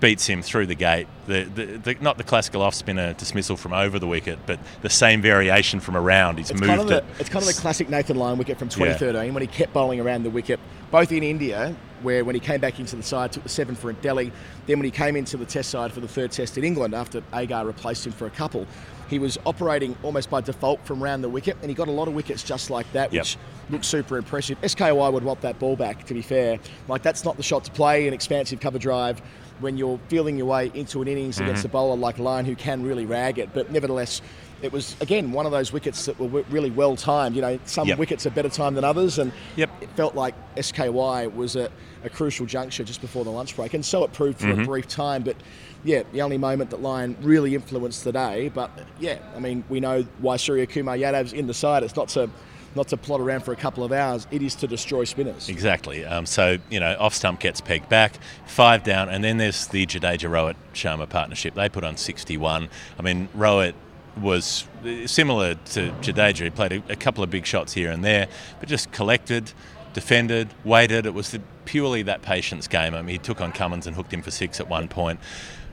beats 0.00 0.26
him 0.26 0.42
through 0.42 0.66
the 0.66 0.74
gate. 0.74 1.06
The, 1.28 1.44
the, 1.44 1.64
the 1.78 1.96
not 2.00 2.18
the 2.18 2.24
classical 2.24 2.60
off 2.60 2.74
spinner 2.74 3.12
dismissal 3.12 3.56
from 3.56 3.72
over 3.72 4.00
the 4.00 4.08
wicket, 4.08 4.40
but 4.46 4.58
the 4.82 4.90
same 4.90 5.22
variation 5.22 5.78
from 5.78 5.96
around. 5.96 6.38
He's 6.38 6.50
It's 6.50 6.60
moved 6.60 6.70
kind, 6.70 6.80
of 6.80 6.88
the, 6.88 6.96
it. 6.96 7.04
it's 7.20 7.28
kind 7.28 7.40
of 7.40 7.54
the 7.54 7.60
classic 7.60 7.88
Nathan 7.88 8.16
Lyon 8.16 8.36
wicket 8.36 8.58
from 8.58 8.68
2013 8.68 9.32
when 9.32 9.42
he 9.42 9.46
kept 9.46 9.72
bowling 9.72 10.00
around 10.00 10.24
the 10.24 10.30
wicket, 10.30 10.58
both 10.90 11.12
in 11.12 11.22
India, 11.22 11.76
where 12.02 12.24
when 12.24 12.34
he 12.34 12.40
came 12.40 12.60
back 12.60 12.80
into 12.80 12.96
the 12.96 13.02
side, 13.04 13.30
took 13.30 13.44
the 13.44 13.48
seven 13.48 13.76
for 13.76 13.92
Delhi, 13.92 14.32
then 14.66 14.78
when 14.80 14.86
he 14.86 14.90
came 14.90 15.14
into 15.14 15.36
the 15.36 15.46
test 15.46 15.70
side 15.70 15.92
for 15.92 16.00
the 16.00 16.08
third 16.08 16.32
test 16.32 16.58
in 16.58 16.64
England 16.64 16.94
after 16.94 17.22
Agar 17.32 17.64
replaced 17.64 18.04
him 18.04 18.12
for 18.12 18.26
a 18.26 18.30
couple, 18.30 18.66
he 19.08 19.18
was 19.18 19.38
operating 19.46 19.96
almost 20.02 20.30
by 20.30 20.40
default 20.40 20.84
from 20.86 21.02
round 21.02 21.22
the 21.22 21.28
wicket, 21.28 21.56
and 21.60 21.70
he 21.70 21.74
got 21.74 21.88
a 21.88 21.92
lot 21.92 22.08
of 22.08 22.14
wickets 22.14 22.42
just 22.42 22.70
like 22.70 22.90
that, 22.92 23.12
Yep. 23.12 23.22
which 23.22 23.36
looked 23.70 23.84
super 23.84 24.16
impressive. 24.18 24.58
SKY 24.62 24.90
would 25.08 25.24
want 25.24 25.40
that 25.42 25.58
ball 25.58 25.76
back, 25.76 26.04
to 26.06 26.14
be 26.14 26.22
fair. 26.22 26.58
Like, 26.88 27.02
that's 27.02 27.24
not 27.24 27.36
the 27.36 27.42
shot 27.42 27.64
to 27.64 27.70
play, 27.70 28.06
an 28.08 28.14
expansive 28.14 28.60
cover 28.60 28.78
drive 28.78 29.20
when 29.60 29.78
you're 29.78 29.98
feeling 30.08 30.36
your 30.36 30.46
way 30.46 30.70
into 30.74 31.00
an 31.00 31.08
innings 31.08 31.38
against 31.40 31.60
Mm-hmm. 31.60 31.66
a 31.68 31.70
bowler 31.70 31.96
like 31.96 32.18
Lyon 32.18 32.44
who 32.44 32.54
can 32.54 32.82
really 32.82 33.06
rag 33.06 33.38
it, 33.38 33.50
but 33.54 33.70
nevertheless, 33.70 34.20
it 34.62 34.72
was 34.72 34.96
again 35.00 35.32
one 35.32 35.46
of 35.46 35.52
those 35.52 35.72
wickets 35.72 36.06
that 36.06 36.18
were 36.18 36.42
really 36.50 36.70
well 36.70 36.96
timed. 36.96 37.36
You 37.36 37.42
know, 37.42 37.58
some 37.66 37.88
Yep. 37.88 37.98
wickets 37.98 38.26
are 38.26 38.30
better 38.30 38.48
timed 38.48 38.76
than 38.76 38.84
others, 38.84 39.18
and 39.18 39.32
Yep. 39.56 39.70
it 39.82 39.90
felt 39.96 40.14
like 40.14 40.34
SKY 40.56 41.26
was 41.28 41.56
at 41.56 41.70
a 42.04 42.08
crucial 42.10 42.46
juncture 42.46 42.84
just 42.84 43.00
before 43.00 43.24
the 43.24 43.30
lunch 43.30 43.56
break, 43.56 43.74
and 43.74 43.84
so 43.84 44.04
it 44.04 44.12
proved 44.12 44.38
for 44.38 44.46
Mm-hmm. 44.46 44.62
a 44.62 44.66
brief 44.66 44.88
time. 44.88 45.22
But 45.22 45.36
yeah, 45.84 46.02
the 46.12 46.22
only 46.22 46.38
moment 46.38 46.70
that 46.70 46.80
Lyon 46.82 47.16
really 47.20 47.54
influenced 47.54 48.04
the 48.04 48.12
day. 48.12 48.50
But 48.52 48.70
yeah, 48.98 49.18
I 49.36 49.40
mean, 49.40 49.62
we 49.68 49.78
know 49.80 50.04
why 50.20 50.36
Suryakumar 50.36 50.98
Yadav's 50.98 51.32
in 51.32 51.46
the 51.46 51.54
side. 51.54 51.82
It's 51.82 51.96
not 51.96 52.08
to 52.10 52.30
not 52.74 52.88
to 52.88 52.96
plot 52.98 53.22
around 53.22 53.40
for 53.42 53.52
a 53.52 53.56
couple 53.56 53.84
of 53.84 53.90
hours. 53.90 54.26
It 54.30 54.42
is 54.42 54.54
to 54.56 54.66
destroy 54.66 55.04
spinners. 55.04 55.48
Exactly. 55.48 56.04
Um, 56.04 56.26
so, 56.26 56.58
you 56.68 56.78
know, 56.78 56.94
off 57.00 57.14
stump 57.14 57.40
gets 57.40 57.58
pegged 57.58 57.88
back, 57.88 58.18
five 58.44 58.82
down, 58.82 59.08
and 59.08 59.24
then 59.24 59.38
there's 59.38 59.66
the 59.68 59.86
Jadeja 59.86 60.28
Rohit 60.28 60.56
Sharma 60.74 61.08
partnership. 61.08 61.54
They 61.54 61.70
put 61.70 61.84
on 61.84 61.96
61. 61.96 62.68
I 62.98 63.02
mean, 63.02 63.30
Rohit 63.34 63.72
was 64.20 64.66
uh, 64.84 65.06
similar 65.06 65.54
to 65.54 65.90
Jadeja. 66.00 66.44
He 66.44 66.50
played 66.50 66.72
a, 66.72 66.82
a 66.92 66.96
couple 66.96 67.22
of 67.22 67.30
big 67.30 67.46
shots 67.46 67.72
here 67.72 67.90
and 67.90 68.04
there, 68.04 68.28
but 68.60 68.68
just 68.68 68.90
collected, 68.92 69.52
defended, 69.92 70.48
waited. 70.64 71.06
It 71.06 71.14
was 71.14 71.30
the, 71.30 71.40
purely 71.64 72.02
that 72.02 72.22
patience 72.22 72.68
game. 72.68 72.94
I 72.94 73.02
mean, 73.02 73.14
he 73.14 73.18
took 73.18 73.40
on 73.40 73.52
Cummins 73.52 73.86
and 73.86 73.96
hooked 73.96 74.12
him 74.12 74.22
for 74.22 74.30
six 74.30 74.60
at 74.60 74.68
one 74.68 74.88
point. 74.88 75.20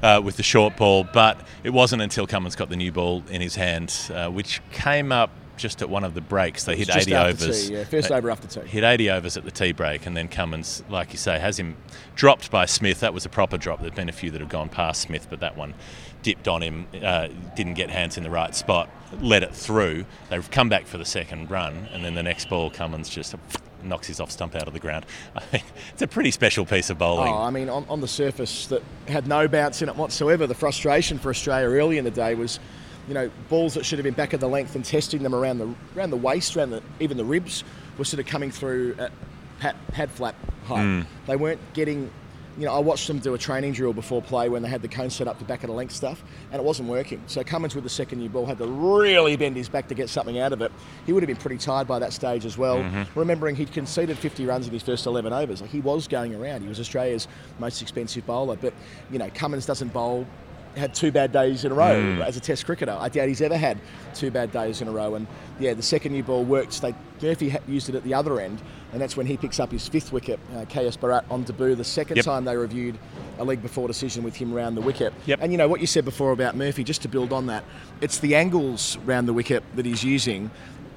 Uh, 0.02 0.20
with 0.20 0.36
the 0.36 0.44
short 0.44 0.76
ball, 0.76 1.08
but 1.14 1.40
it 1.64 1.70
wasn't 1.70 2.02
until 2.02 2.28
Cummins 2.28 2.58
got 2.58 2.68
the 2.68 2.76
new 2.76 2.92
ball 2.92 3.24
in 3.30 3.40
his 3.40 3.56
hand, 3.56 3.96
uh, 4.14 4.28
which 4.28 4.60
came 4.74 5.14
up 5.14 5.30
just 5.58 5.82
at 5.82 5.90
one 5.90 6.04
of 6.04 6.14
the 6.14 6.22
breaks. 6.22 6.64
They 6.64 6.76
hit 6.76 6.88
just 6.88 7.08
80 7.08 7.14
after 7.16 7.46
overs. 7.46 7.68
tea, 7.68 7.74
yeah, 7.76 7.84
first 7.84 8.12
over 8.12 8.30
after 8.30 8.48
tea. 8.48 8.68
Hit 8.68 8.84
80 8.84 9.10
overs 9.12 9.38
at 9.38 9.46
the 9.46 9.52
tea 9.52 9.72
break, 9.72 10.06
and 10.06 10.16
then 10.16 10.28
Cummins, 10.28 10.84
like 10.90 11.12
you 11.12 11.18
say, 11.18 11.40
has 11.40 11.58
him 11.58 11.78
dropped 12.16 12.52
by 12.52 12.66
Smith. 12.66 13.00
That 13.00 13.14
was 13.14 13.26
a 13.26 13.30
proper 13.30 13.58
drop. 13.58 13.82
There've 13.82 13.96
been 13.96 14.10
a 14.10 14.14
few 14.14 14.32
that 14.32 14.42
have 14.42 14.50
gone 14.50 14.70
past 14.70 15.02
Smith, 15.02 15.28
but 15.30 15.40
that 15.42 15.58
one 15.58 15.74
dipped 16.22 16.48
on 16.48 16.62
him. 16.62 16.88
Uh, 17.02 17.28
didn't 17.56 17.76
get 17.76 17.90
hands 17.90 18.18
in 18.18 18.24
the 18.24 18.30
right 18.30 18.56
spot. 18.56 18.90
Let 19.20 19.44
it 19.44 19.54
through. 19.54 20.06
They've 20.30 20.50
come 20.50 20.70
back 20.70 20.88
for 20.88 20.98
the 20.98 21.06
second 21.06 21.52
run, 21.52 21.88
and 21.92 22.04
then 22.04 22.16
the 22.16 22.24
next 22.24 22.50
ball, 22.50 22.70
Cummins 22.70 23.10
just 23.10 23.36
knocks 23.84 24.08
his 24.08 24.20
off 24.20 24.32
stump 24.32 24.56
out 24.56 24.68
of 24.68 24.74
the 24.74 24.80
ground. 24.80 25.06
It's 25.92 26.02
a 26.02 26.08
pretty 26.08 26.32
special 26.32 26.66
piece 26.66 26.90
of 26.90 26.98
bowling. 26.98 27.32
Oh, 27.32 27.38
I 27.38 27.52
mean, 27.52 27.70
on, 27.70 27.86
on 27.88 28.02
the 28.02 28.08
surface 28.08 28.66
that 28.68 28.82
had 29.08 29.28
no 29.28 29.48
bounce 29.48 29.84
in 29.84 29.90
it 29.90 29.96
whatsoever. 29.96 30.48
The 30.48 30.56
frustration 30.56 31.20
for 31.20 31.30
Australia 31.30 31.68
early 31.68 32.00
in 32.00 32.04
the 32.04 32.12
day 32.12 32.34
was, 32.34 32.60
you 33.08 33.14
know, 33.14 33.30
balls 33.50 33.74
that 33.74 33.86
should 33.86 34.00
have 34.00 34.04
been 34.04 34.14
back 34.14 34.34
at 34.34 34.40
the 34.40 34.48
length 34.48 34.76
and 34.76 34.86
testing 34.86 35.24
them 35.24 35.36
around 35.36 35.58
the 35.58 35.74
around 35.96 36.12
the 36.12 36.18
waist, 36.18 36.56
around 36.56 36.72
the 36.72 36.82
even 37.00 37.18
the 37.18 37.26
ribs, 37.26 37.64
were 37.98 38.06
sort 38.06 38.20
of 38.20 38.26
coming 38.26 38.52
through 38.52 38.96
at 38.98 39.12
pad, 39.60 39.76
pad 39.90 40.12
flap 40.12 40.36
height. 40.66 40.84
Hmm. 40.84 41.02
They 41.28 41.36
weren't 41.36 41.62
getting. 41.74 42.12
You 42.56 42.66
know, 42.68 42.76
I 42.76 42.78
watched 42.78 43.08
them 43.08 43.18
do 43.18 43.34
a 43.34 43.38
training 43.40 43.74
drill 43.74 43.94
before 43.94 44.22
play 44.22 44.48
when 44.48 44.62
they 44.62 44.70
had 44.70 44.84
the 44.84 44.88
cone 44.88 45.10
set 45.10 45.28
up 45.28 45.40
to 45.40 45.44
back 45.44 45.64
of 45.64 45.70
the 45.70 45.74
length 45.74 45.92
stuff, 45.92 46.24
and 46.52 46.62
it 46.62 46.64
wasn't 46.64 46.88
working. 46.88 47.20
So 47.26 47.44
Cummins 47.44 47.74
with 47.74 47.84
the 47.84 47.90
second 47.90 48.20
new 48.20 48.30
ball 48.30 48.46
had 48.46 48.60
to 48.60 48.68
really 48.68 49.36
bend 49.36 49.56
his 49.56 49.68
back 49.68 49.88
to 49.88 49.96
get 49.96 50.08
something 50.08 50.38
out 50.38 50.54
of 50.54 50.62
it. 50.62 50.72
He 51.08 51.14
would 51.14 51.24
have 51.24 51.28
been 51.28 51.36
pretty 51.36 51.58
tired 51.58 51.88
by 51.88 51.98
that 51.98 52.14
stage 52.14 52.46
as 52.46 52.56
well. 52.56 52.78
Mm-hmm. 52.78 53.20
Remembering 53.20 53.56
he'd 53.56 53.72
conceded 53.72 54.20
50 54.20 54.46
runs 54.46 54.68
in 54.68 54.74
his 54.74 54.84
first 54.84 55.08
11 55.08 55.34
overs, 55.34 55.62
like 55.62 55.72
he 55.72 55.80
was 55.80 56.08
going 56.08 56.36
around. 56.36 56.62
He 56.62 56.68
was 56.68 56.80
Australia's 56.80 57.28
most 57.58 57.82
expensive 57.82 58.24
bowler, 58.28 58.56
but 58.56 58.76
you 59.10 59.18
know 59.18 59.32
Cummins 59.34 59.66
doesn't 59.66 59.92
bowl. 59.92 60.28
Had 60.76 60.96
two 60.96 61.12
bad 61.12 61.32
days 61.32 61.66
in 61.66 61.72
a 61.72 61.76
row 61.76 62.24
as 62.26 62.36
a 62.36 62.40
Test 62.40 62.66
cricketer. 62.66 62.98
I 63.00 63.08
doubt 63.08 63.28
he's 63.28 63.42
ever 63.42 63.56
had 63.56 63.78
two 64.16 64.32
bad 64.32 64.52
days 64.52 64.82
in 64.82 64.88
a 64.88 64.92
row. 64.92 65.14
And 65.14 65.28
yeah, 65.60 65.76
the 65.76 65.84
second 65.84 66.14
new 66.14 66.24
ball 66.24 66.44
worked. 66.44 66.82
They, 66.82 66.96
Murphy 67.22 67.50
ha- 67.50 67.60
used 67.68 67.90
it 67.90 67.96
at 67.96 68.04
the 68.04 68.16
other 68.16 68.40
end, 68.40 68.60
and 68.92 69.00
that's 69.00 69.16
when 69.16 69.28
he 69.28 69.38
picks 69.38 69.60
up 69.60 69.72
his 69.72 69.88
fifth 69.88 70.12
wicket. 70.12 70.40
Uh, 70.56 70.66
KS 70.66 70.98
Bharat 70.98 71.26
on 71.30 71.44
debut. 71.44 71.76
The 71.76 71.84
second 71.84 72.18
Yep. 72.18 72.26
time 72.26 72.46
they 72.46 72.58
reviewed 72.58 72.98
a 73.38 73.44
leg 73.44 73.62
before 73.62 73.88
decision 73.88 74.24
with 74.24 74.36
him 74.36 74.52
round 74.52 74.76
the 74.76 74.82
wicket. 74.82 75.14
Yep. 75.28 75.40
And 75.44 75.52
you 75.52 75.60
know 75.60 75.68
what 75.68 75.80
you 75.80 75.86
said 75.86 76.06
before 76.06 76.32
about 76.32 76.56
Murphy, 76.56 76.84
just 76.84 77.04
to 77.04 77.08
build 77.08 77.32
on 77.32 77.46
that, 77.48 77.64
it's 78.02 78.18
the 78.18 78.34
angles 78.36 78.98
round 79.06 79.28
the 79.28 79.34
wicket 79.34 79.64
that 79.76 79.86
he's 79.86 80.04
using, 80.04 80.50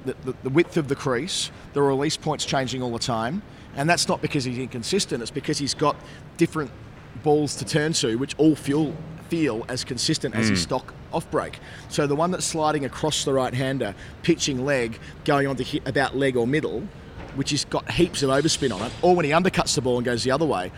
the, 0.05 0.15
the, 0.23 0.33
the 0.41 0.49
width 0.49 0.77
of 0.77 0.87
the 0.87 0.95
crease, 0.95 1.51
the 1.73 1.83
release 1.83 2.17
points 2.17 2.45
changing 2.45 2.81
all 2.81 2.91
the 2.91 2.97
time, 2.99 3.43
and 3.75 3.87
that's 3.87 4.07
not 4.07 4.23
because 4.23 4.43
he's 4.43 4.57
inconsistent. 4.57 5.21
It's 5.21 5.29
because 5.31 5.59
he's 5.59 5.75
got 5.75 5.95
different 6.37 6.71
balls 7.23 7.55
to 7.57 7.65
turn 7.65 7.93
to, 7.93 8.15
which 8.15 8.33
all 8.39 8.55
feel 8.55 8.95
feel 9.29 9.65
as 9.69 9.83
consistent 9.83 10.35
as 10.35 10.49
his 10.49 10.59
hmm. 10.59 10.63
stock 10.63 10.93
off 11.13 11.29
break. 11.31 11.59
So 11.89 12.07
the 12.07 12.15
one 12.15 12.31
that's 12.31 12.45
sliding 12.45 12.85
across 12.85 13.25
the 13.25 13.33
right 13.33 13.53
hander, 13.53 13.95
pitching 14.23 14.65
leg, 14.65 14.99
going 15.25 15.47
on 15.47 15.55
to 15.57 15.63
hit 15.63 15.87
about 15.87 16.15
leg 16.15 16.35
or 16.35 16.47
middle, 16.47 16.83
which 17.35 17.51
has 17.51 17.65
got 17.65 17.89
heaps 17.91 18.23
of 18.23 18.29
overspin 18.29 18.73
on 18.73 18.81
it, 18.81 18.91
or 19.01 19.15
when 19.15 19.25
he 19.25 19.31
undercuts 19.31 19.75
the 19.75 19.81
ball 19.81 19.97
and 19.97 20.05
goes 20.05 20.23
the 20.23 20.31
other 20.31 20.45
way. 20.45 20.71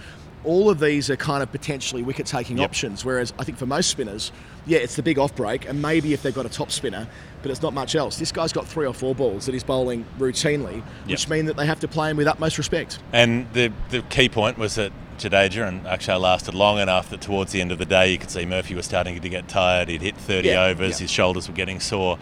All 0.46 0.70
of 0.70 0.80
these 0.80 1.10
are 1.10 1.18
kind 1.18 1.44
of 1.44 1.52
potentially 1.52 2.02
wicket 2.02 2.26
taking 2.26 2.60
Yep. 2.60 2.70
options. 2.70 3.04
Whereas 3.04 3.34
I 3.38 3.44
think 3.44 3.58
for 3.58 3.66
most 3.66 3.90
spinners, 3.90 4.32
yeah, 4.66 4.78
it's 4.78 4.96
the 4.96 5.04
big 5.04 5.20
off 5.20 5.36
break, 5.36 5.68
and 5.68 5.82
maybe 5.82 6.14
if 6.14 6.22
they've 6.24 6.34
got 6.34 6.46
a 6.46 6.50
top 6.50 6.72
spinner, 6.72 7.08
but 7.42 7.52
it's 7.52 7.62
not 7.62 7.74
much 7.74 7.94
else. 7.94 8.18
This 8.18 8.32
guy's 8.32 8.54
got 8.54 8.66
three 8.66 8.88
or 8.88 8.94
four 8.94 9.14
balls 9.14 9.46
that 9.48 9.52
he's 9.52 9.66
bowling 9.66 10.06
routinely, 10.18 10.82
which 11.08 11.24
Yep. 11.24 11.30
mean 11.30 11.46
that 11.48 11.58
they 11.58 11.66
have 11.66 11.82
to 11.82 11.90
play 11.90 12.10
him 12.10 12.16
with 12.16 12.28
utmost 12.28 12.58
respect. 12.58 13.00
And 13.12 13.48
the, 13.52 13.74
the 13.90 14.02
key 14.04 14.30
point 14.30 14.58
was 14.58 14.76
that 14.76 14.94
Jadeja 15.20 15.68
and 15.68 15.84
Akshar 15.86 16.20
lasted 16.20 16.54
long 16.56 16.80
enough 16.80 17.10
that 17.10 17.22
towards 17.22 17.52
the 17.52 17.62
end 17.62 17.72
of 17.72 17.78
the 17.78 17.86
day 17.86 18.12
you 18.12 18.18
could 18.18 18.32
see 18.32 18.46
Murphy 18.46 18.74
was 18.76 18.86
starting 18.86 19.20
to 19.20 19.30
get 19.30 19.48
tired. 19.48 19.90
He'd 19.90 20.02
hit 20.02 20.16
30 20.16 20.48
Yeah, 20.50 20.66
overs, 20.66 21.00
yeah. 21.00 21.04
his 21.04 21.12
shoulders 21.12 21.48
were 21.48 21.54
getting 21.56 21.80
sore. 21.80 22.18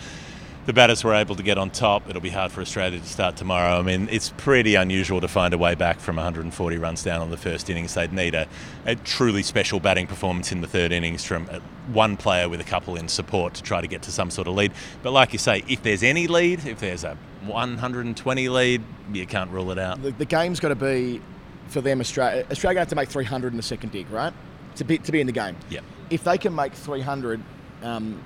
The 0.66 0.74
batters 0.74 1.02
were 1.02 1.14
able 1.14 1.36
to 1.38 1.44
get 1.44 1.58
on 1.58 1.70
top. 1.70 2.10
It'll 2.10 2.22
be 2.22 2.30
hard 2.30 2.52
for 2.52 2.60
Australia 2.60 3.00
to 3.00 3.06
start 3.06 3.38
tomorrow. 3.38 3.80
I 3.80 3.82
mean, 3.84 4.10
it's 4.12 4.34
pretty 4.36 4.76
unusual 4.76 5.22
to 5.22 5.28
find 5.30 5.54
a 5.54 5.58
way 5.58 5.76
back 5.76 5.98
from 6.02 6.18
140 6.18 6.78
runs 6.78 7.04
down 7.04 7.22
on 7.22 7.30
the 7.30 7.38
first 7.38 7.70
innings. 7.70 7.94
They'd 7.94 8.12
need 8.12 8.36
a, 8.36 8.50
a 8.86 8.96
truly 8.96 9.44
special 9.44 9.80
batting 9.80 10.08
performance 10.08 10.52
in 10.52 10.60
the 10.60 10.68
third 10.68 10.92
innings 10.92 11.24
from 11.24 11.48
uh, 11.50 11.60
one 11.94 12.18
player 12.18 12.50
with 12.50 12.60
a 12.60 12.66
couple 12.66 12.98
in 12.98 13.08
support 13.08 13.54
to 13.54 13.64
try 13.64 13.80
to 13.80 13.88
get 13.88 14.02
to 14.02 14.12
some 14.12 14.30
sort 14.30 14.50
of 14.50 14.56
lead. 14.56 14.74
But 15.04 15.12
like 15.12 15.32
you 15.32 15.40
say, 15.40 15.64
if 15.70 15.84
there's 15.84 16.04
any 16.04 16.28
lead, 16.28 16.66
if 16.66 16.82
there's 16.82 17.06
a 17.06 17.18
120 17.46 18.50
lead, 18.50 18.84
you 19.14 19.26
can't 19.26 19.50
rule 19.52 19.72
it 19.72 19.80
out. 19.80 20.02
the, 20.04 20.12
the 20.12 20.26
game's 20.26 20.60
got 20.60 20.70
to 20.70 20.76
be 20.76 21.22
for 21.70 21.82
them. 21.82 22.00
Australia, 22.00 22.46
Australia 22.52 22.80
have 22.80 22.90
to 22.90 22.96
make 22.96 23.10
300 23.10 23.54
in 23.54 23.58
the 23.58 23.64
second 23.64 23.92
dig, 23.92 24.10
right? 24.10 24.34
To 24.76 24.84
be 24.84 24.98
to 24.98 25.12
be 25.12 25.22
in 25.22 25.28
the 25.28 25.34
game. 25.34 25.56
Yep. 25.70 25.84
If 26.10 26.24
they 26.24 26.38
can 26.38 26.56
make 26.56 26.74
300 26.74 27.42
um, 27.84 28.22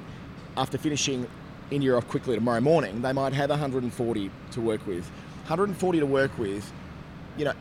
after 0.58 0.78
finishing 0.78 1.28
India 1.72 1.96
off 1.96 2.08
quickly 2.08 2.36
tomorrow 2.36 2.62
morning, 2.62 3.02
they 3.02 3.14
might 3.14 3.34
have 3.34 3.50
140 3.50 4.32
to 4.52 4.62
work 4.62 4.86
with. 4.86 5.10
140 5.48 6.00
to 6.00 6.06
work 6.06 6.38
with, 6.38 6.72
you 7.38 7.46
know, 7.46 7.54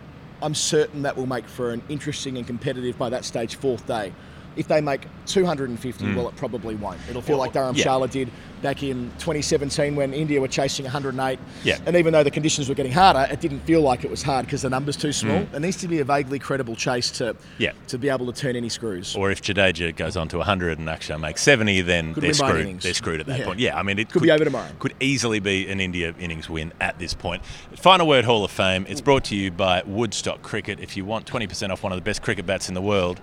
I'm 0.43 0.55
certain 0.55 1.03
that 1.03 1.17
will 1.17 1.27
make 1.27 1.47
for 1.47 1.71
an 1.71 1.83
interesting 1.89 2.37
and 2.37 2.47
competitive 2.47 2.99
by 2.99 3.11
that 3.11 3.25
stage 3.25 3.57
fourth 3.57 3.87
day. 3.87 4.13
If 4.57 4.69
they 4.69 4.81
make 4.81 5.03
250, 5.27 6.15
well, 6.15 6.29
it 6.29 6.37
probably 6.37 6.75
won't. 6.75 6.99
It'll 7.09 7.23
feel 7.23 7.39
Well, 7.39 7.47
like 7.47 7.53
Dharam 7.55 7.77
yeah. 7.77 8.07
Did 8.07 8.31
back 8.63 8.83
in 8.83 9.11
2017 9.21 9.97
when 9.97 10.13
India 10.13 10.39
were 10.39 10.49
chasing 10.49 10.85
108. 10.85 11.39
Yeah. 11.65 11.79
And 11.87 11.97
even 11.97 12.13
though 12.13 12.23
the 12.23 12.31
conditions 12.31 12.69
were 12.69 12.75
getting 12.75 12.93
harder, 12.93 13.27
it 13.33 13.41
didn't 13.41 13.61
feel 13.61 13.81
like 13.81 14.05
it 14.05 14.11
was 14.11 14.23
hard 14.23 14.45
because 14.45 14.61
the 14.63 14.69
number's 14.69 14.97
too 14.99 15.13
small. 15.13 15.39
Mm. 15.39 15.51
There 15.53 15.61
needs 15.61 15.79
to 15.79 15.89
be 15.89 16.01
a 16.01 16.05
vaguely 16.05 16.39
credible 16.39 16.77
chase 16.77 17.11
to 17.13 17.37
Yeah. 17.59 17.73
to 17.89 17.97
be 17.97 18.11
able 18.11 18.31
to 18.31 18.39
turn 18.39 18.57
any 18.57 18.69
screws. 18.69 19.17
Or 19.17 19.31
if 19.31 19.41
Jadeja 19.41 19.97
goes 19.97 20.15
on 20.17 20.29
to 20.29 20.39
100 20.39 20.79
and 20.79 20.87
Akshar 20.89 21.19
makes 21.19 21.43
70, 21.43 21.81
then 21.81 22.13
Could 22.13 22.23
they're 22.23 22.31
win 22.33 22.39
by 22.39 22.51
an 22.51 22.53
screwed. 22.67 22.81
They're 22.83 22.95
screwed 22.95 23.21
at 23.21 23.27
that 23.29 23.39
Yeah. 23.41 23.45
point. 23.47 23.61
Yeah, 23.61 23.79
I 23.79 23.83
mean, 23.83 23.99
it 23.99 24.11
Could 24.11 24.23
be 24.23 24.31
over 24.31 24.45
tomorrow. 24.45 24.69
Could 24.79 24.95
easily 25.01 25.41
be 25.41 25.67
an 25.71 25.81
India 25.81 26.13
innings 26.19 26.51
win 26.51 26.73
at 26.83 26.99
this 26.99 27.15
point. 27.15 27.43
Final 27.77 28.07
word 28.07 28.27
Hall 28.27 28.45
of 28.45 28.51
Fame. 28.51 28.85
It's 28.91 29.01
brought 29.01 29.25
to 29.25 29.37
you 29.37 29.51
by 29.51 29.83
Woodstock 29.87 30.43
Cricket. 30.43 30.81
If 30.81 30.99
you 30.99 31.07
want 31.07 31.25
20% 31.25 31.73
off 31.73 31.83
one 31.83 31.93
of 31.93 31.97
the 31.97 32.03
best 32.03 32.21
cricket 32.21 32.45
bats 32.45 32.69
in 32.69 32.75
the 32.75 32.83
world, 32.83 33.21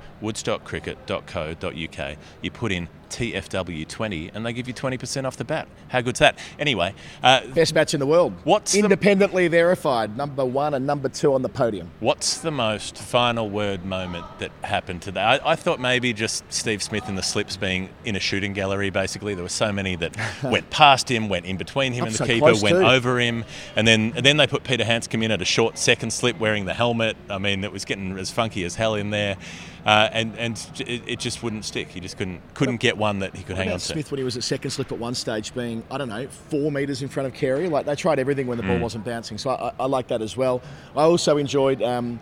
woodstockcricket.co.uk. 1.26 2.18
You 2.42 2.52
put 2.52 2.72
in 2.72 2.88
TFW20 3.10 4.32
and 4.34 4.46
they 4.46 4.54
give 4.54 4.68
you 4.68 4.74
20% 4.74 5.26
off 5.26 5.38
the 5.38 5.44
bat. 5.44 5.68
How 5.90 6.02
good's 6.02 6.20
that? 6.20 6.38
Anyway, 6.60 6.94
uh, 7.24 7.46
Best 7.48 7.74
match 7.74 7.94
in 7.94 8.00
the 8.00 8.06
world. 8.08 8.34
What's 8.44 8.74
the- 8.74 8.80
independently 8.80 9.48
verified? 9.48 10.16
Number 10.18 10.46
one 10.46 10.74
and 10.74 10.86
number 10.86 11.10
two 11.10 11.34
on 11.34 11.42
the 11.42 11.50
podium. 11.50 11.92
What's 12.00 12.38
the 12.40 12.52
most 12.52 12.98
final 12.98 13.50
word 13.50 13.86
moment 13.86 14.26
that 14.40 14.52
happened 14.64 15.02
today? 15.02 15.22
I, 15.22 15.52
I 15.54 15.56
thought 15.56 15.80
maybe 15.80 16.14
just 16.14 16.44
Steve 16.52 16.82
Smith 16.84 17.08
and 17.08 17.18
the 17.18 17.24
slips 17.24 17.58
being 17.58 17.90
in 18.06 18.16
a 18.16 18.20
shooting 18.20 18.54
gallery, 18.54 18.90
basically. 18.90 19.34
There 19.36 19.44
were 19.44 19.50
so 19.50 19.72
many 19.72 19.96
that 19.98 20.16
went 20.44 20.70
past 20.70 21.10
him, 21.10 21.30
went 21.30 21.46
in 21.46 21.58
between 21.58 21.94
him 21.94 22.04
Up 22.04 22.08
and 22.08 22.14
the 22.14 22.18
so 22.20 22.26
keeper, 22.26 22.46
went 22.46 22.60
too. 22.60 22.86
over 22.86 23.20
him, 23.20 23.46
and 23.76 23.88
then 23.88 24.14
and 24.16 24.26
then 24.26 24.38
they 24.38 24.48
put 24.48 24.64
Peter 24.64 24.84
Handscomb 24.84 25.24
in 25.24 25.32
at 25.32 25.42
a 25.42 25.46
short 25.46 25.78
second 25.78 26.12
slip 26.12 26.40
wearing 26.40 26.66
the 26.66 26.74
helmet. 26.74 27.18
I 27.30 27.38
mean, 27.38 27.64
it 27.64 27.72
was 27.72 27.86
getting 27.86 28.18
as 28.18 28.32
funky 28.32 28.64
as 28.64 28.76
hell 28.76 28.96
in 28.96 29.10
there. 29.10 29.38
Uh, 29.86 30.10
and 30.12 30.38
and 30.38 30.70
it, 30.82 31.02
it 31.08 31.20
just 31.20 31.42
wouldn't 31.44 31.64
stick. 31.64 31.88
He 31.88 32.02
just 32.02 32.18
couldn't 32.18 32.42
couldn't 32.54 32.78
get 32.78 32.97
one 32.98 33.20
that 33.20 33.36
he 33.36 33.44
could 33.44 33.58
What 33.58 33.66
hang 33.66 33.74
on 33.74 33.80
to. 33.80 33.86
Smith 33.86 34.12
when 34.12 34.18
he 34.18 34.24
was 34.24 34.36
at 34.38 34.44
second 34.44 34.72
slip 34.72 34.92
at 34.92 34.98
one 35.00 35.14
stage, 35.16 35.54
being 35.54 35.84
I 35.92 35.98
don't 35.98 36.10
know 36.10 36.28
four 36.28 36.72
meters 36.72 37.02
in 37.02 37.08
front 37.10 37.28
of 37.28 37.34
Carey. 37.34 37.68
Like 37.70 37.86
they 37.86 37.96
tried 37.96 38.20
everything 38.20 38.48
when 38.48 38.58
the 38.58 38.64
Mm. 38.64 38.68
ball 38.68 38.80
wasn't 38.80 39.06
bouncing. 39.06 39.38
So 39.38 39.52
I, 39.52 39.68
I, 39.70 39.72
I 39.82 39.86
like 39.86 40.08
that 40.08 40.22
as 40.22 40.36
well. 40.36 40.62
I 40.96 41.04
also 41.04 41.38
enjoyed 41.38 41.82
um, 41.82 42.20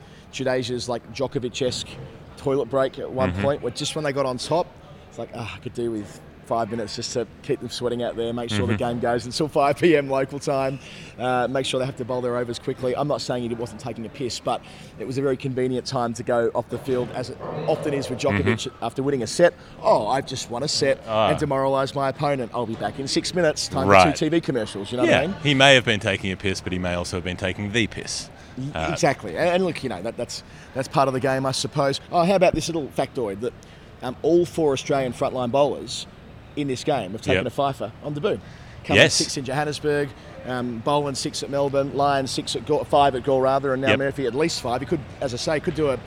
like 0.90 1.14
Djokovic-esque 1.14 1.88
toilet 2.38 2.66
break 2.70 3.00
at 3.00 3.06
Mm-hmm. 3.06 3.16
one 3.16 3.32
point, 3.34 3.62
where 3.62 3.72
just 3.72 3.96
when 3.96 4.04
they 4.04 4.12
got 4.14 4.26
on 4.26 4.38
top, 4.38 4.68
it's 5.10 5.18
like 5.18 5.30
ah, 5.34 5.56
I 5.56 5.60
could 5.60 5.74
do 5.74 5.92
with 5.92 6.20
five 6.46 6.70
minutes 6.72 6.96
just 6.96 7.14
to 7.14 7.28
keep 7.44 7.60
them 7.60 7.70
sweating 7.70 8.04
out 8.04 8.16
there, 8.16 8.32
make 8.34 8.50
sure 8.50 8.60
Mm-hmm. 8.62 8.72
the 8.72 8.78
game 8.78 9.00
goes 9.00 9.26
until 9.26 9.48
5 9.50 9.78
p.m. 9.78 10.10
local 10.10 10.40
time, 10.40 10.80
uh, 11.20 11.48
make 11.50 11.66
sure 11.66 11.80
they 11.80 11.86
have 11.86 11.98
to 11.98 12.06
bowl 12.06 12.22
their 12.22 12.38
overs 12.38 12.60
quickly. 12.60 12.96
I'm 12.96 13.08
not 13.08 13.22
saying 13.22 13.48
he 13.50 13.56
wasn't 13.56 13.82
taking 13.82 14.06
a 14.06 14.10
piss, 14.10 14.40
but 14.40 14.62
it 15.00 15.06
was 15.06 15.18
a 15.18 15.22
very 15.22 15.38
convenient 15.38 15.86
time 15.86 16.14
to 16.14 16.24
go 16.24 16.52
off 16.56 16.70
the 16.70 16.78
field, 16.80 17.10
as 17.14 17.30
it 17.32 17.38
often 17.68 17.94
is 17.94 18.10
with 18.10 18.20
Djokovic 18.20 18.46
Mm-hmm. 18.46 18.84
after 18.84 19.04
winning 19.04 19.24
a 19.24 19.28
set. 19.28 19.54
Oh, 19.82 20.08
I've 20.08 20.26
just 20.28 20.50
won 20.50 20.64
a 20.64 20.68
set 20.68 21.00
Ah. 21.08 21.30
and 21.30 21.40
demoralised 21.40 21.96
my 21.96 22.10
opponent. 22.10 22.52
I'll 22.54 22.66
be 22.66 22.76
back 22.76 23.00
in 23.00 23.08
six 23.08 23.34
minutes. 23.34 23.68
Time 23.68 23.88
Right. 23.88 24.12
for 24.12 24.18
two 24.18 24.30
TV 24.30 24.42
commercials. 24.44 24.92
You 24.92 24.98
know 24.98 25.04
yeah, 25.04 25.22
what 25.22 25.24
I 25.24 25.28
mean? 25.28 25.36
he 25.44 25.54
may 25.54 25.76
have 25.76 25.86
been 25.86 26.00
taking 26.00 26.32
a 26.32 26.38
piss, 26.38 26.62
but 26.62 26.72
he 26.74 26.80
may 26.80 26.94
also 26.94 27.18
have 27.18 27.24
been 27.24 27.38
taking 27.38 27.72
the 27.72 27.88
piss. 27.88 28.30
Uh, 28.74 28.90
exactly. 28.92 29.36
And, 29.38 29.50
and 29.50 29.66
look, 29.66 29.84
you 29.84 29.90
know 29.90 30.02
that, 30.02 30.16
that's 30.16 30.42
that's 30.74 30.88
part 30.88 31.08
of 31.10 31.14
the 31.14 31.20
game, 31.20 31.46
I 31.46 31.52
suppose. 31.52 32.00
Oh, 32.12 32.24
how 32.24 32.36
about 32.36 32.54
this 32.56 32.68
little 32.70 32.88
factoid 32.88 33.42
that 33.42 33.52
um, 34.02 34.16
all 34.22 34.46
four 34.46 34.72
Australian 34.74 35.12
frontline 35.12 35.52
bowlers 35.52 36.08
in 36.56 36.68
this 36.68 36.84
game 36.84 37.12
have 37.12 37.22
taken 37.22 37.44
Yep. 37.44 37.48
a 37.48 37.56
fifer 37.56 37.92
on 38.04 38.14
debut. 38.14 38.40
Cummins 38.84 39.04
Yes. 39.04 39.14
six 39.16 39.38
in 39.38 39.46
Johannesburg, 39.46 40.10
um, 40.48 40.80
Boland 40.86 41.18
six 41.18 41.42
at 41.44 41.50
Melbourne, 41.50 41.96
Lyons 41.96 42.30
six 42.32 42.56
at 42.56 42.68
five 42.88 43.16
at 43.16 43.24
Galle 43.24 43.42
rather, 43.42 43.74
and 43.74 43.82
now 43.82 43.90
Yep. 43.90 44.00
Murphy 44.00 44.26
at 44.28 44.36
least 44.36 44.62
five. 44.62 44.80
He 44.82 44.86
could, 44.86 45.00
as 45.22 45.34
I 45.34 45.38
say, 45.38 45.60
could 45.60 45.76
do 45.76 45.90
a 45.90 45.98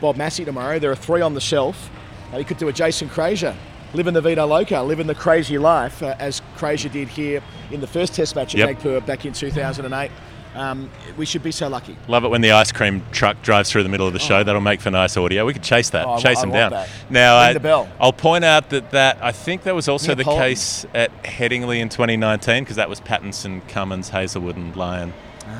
Bob 0.00 0.16
Massie 0.16 0.44
tomorrow. 0.44 0.78
There 0.78 0.90
are 0.92 0.96
three 0.96 1.20
on 1.20 1.34
the 1.34 1.40
shelf. 1.40 1.90
Uh, 2.32 2.38
he 2.38 2.44
could 2.44 2.58
do 2.58 2.68
a 2.68 2.72
Jason 2.72 3.08
Krejza. 3.08 3.54
Living 3.94 4.12
the 4.14 4.20
Vita 4.20 4.44
Loca, 4.44 4.82
living 4.82 5.06
the 5.06 5.14
crazy 5.14 5.56
life, 5.58 6.02
uh, 6.02 6.14
as 6.18 6.42
Krejza 6.58 6.92
did 6.92 7.08
here 7.08 7.42
in 7.70 7.80
the 7.80 7.86
first 7.86 8.14
Test 8.14 8.36
match 8.36 8.54
at 8.54 8.58
Yep. 8.58 8.68
Nagpur 8.68 9.00
back 9.00 9.24
in 9.24 9.32
2008. 9.32 10.10
Um, 10.58 10.90
we 11.16 11.24
should 11.24 11.42
be 11.42 11.52
so 11.52 11.68
lucky. 11.68 11.96
Love 12.08 12.24
it 12.24 12.28
when 12.28 12.40
the 12.40 12.52
ice 12.52 12.72
cream 12.72 13.02
truck 13.12 13.40
drives 13.42 13.70
through 13.70 13.84
the 13.84 13.88
middle 13.88 14.06
of 14.06 14.12
the 14.12 14.18
show. 14.18 14.42
That'll 14.42 14.60
make 14.60 14.80
for 14.80 14.90
nice 14.90 15.16
audio. 15.16 15.46
We 15.46 15.52
could 15.52 15.62
chase 15.62 15.90
that, 15.90 16.06
Oh, 16.06 16.18
chase 16.18 16.38
I 16.38 16.40
them 16.42 16.50
want 16.50 16.60
down. 16.60 16.70
that. 16.72 16.88
Now, 17.08 17.40
Ring 17.40 17.50
uh, 17.50 17.52
the 17.54 17.60
bell. 17.60 17.88
I'll 18.00 18.12
point 18.12 18.44
out 18.44 18.70
that 18.70 18.90
that 18.90 19.18
I 19.22 19.32
think 19.32 19.62
that 19.62 19.74
was 19.74 19.88
also 19.88 20.14
the 20.14 20.24
case 20.24 20.84
at 20.94 21.10
Headingley 21.22 21.78
in 21.80 21.88
2019 21.88 22.64
because 22.64 22.76
that 22.76 22.88
was 22.88 23.00
Pattinson, 23.00 23.66
Cummins, 23.68 24.08
Hazlewood, 24.10 24.56
and 24.56 24.74
Lyon. 24.74 25.12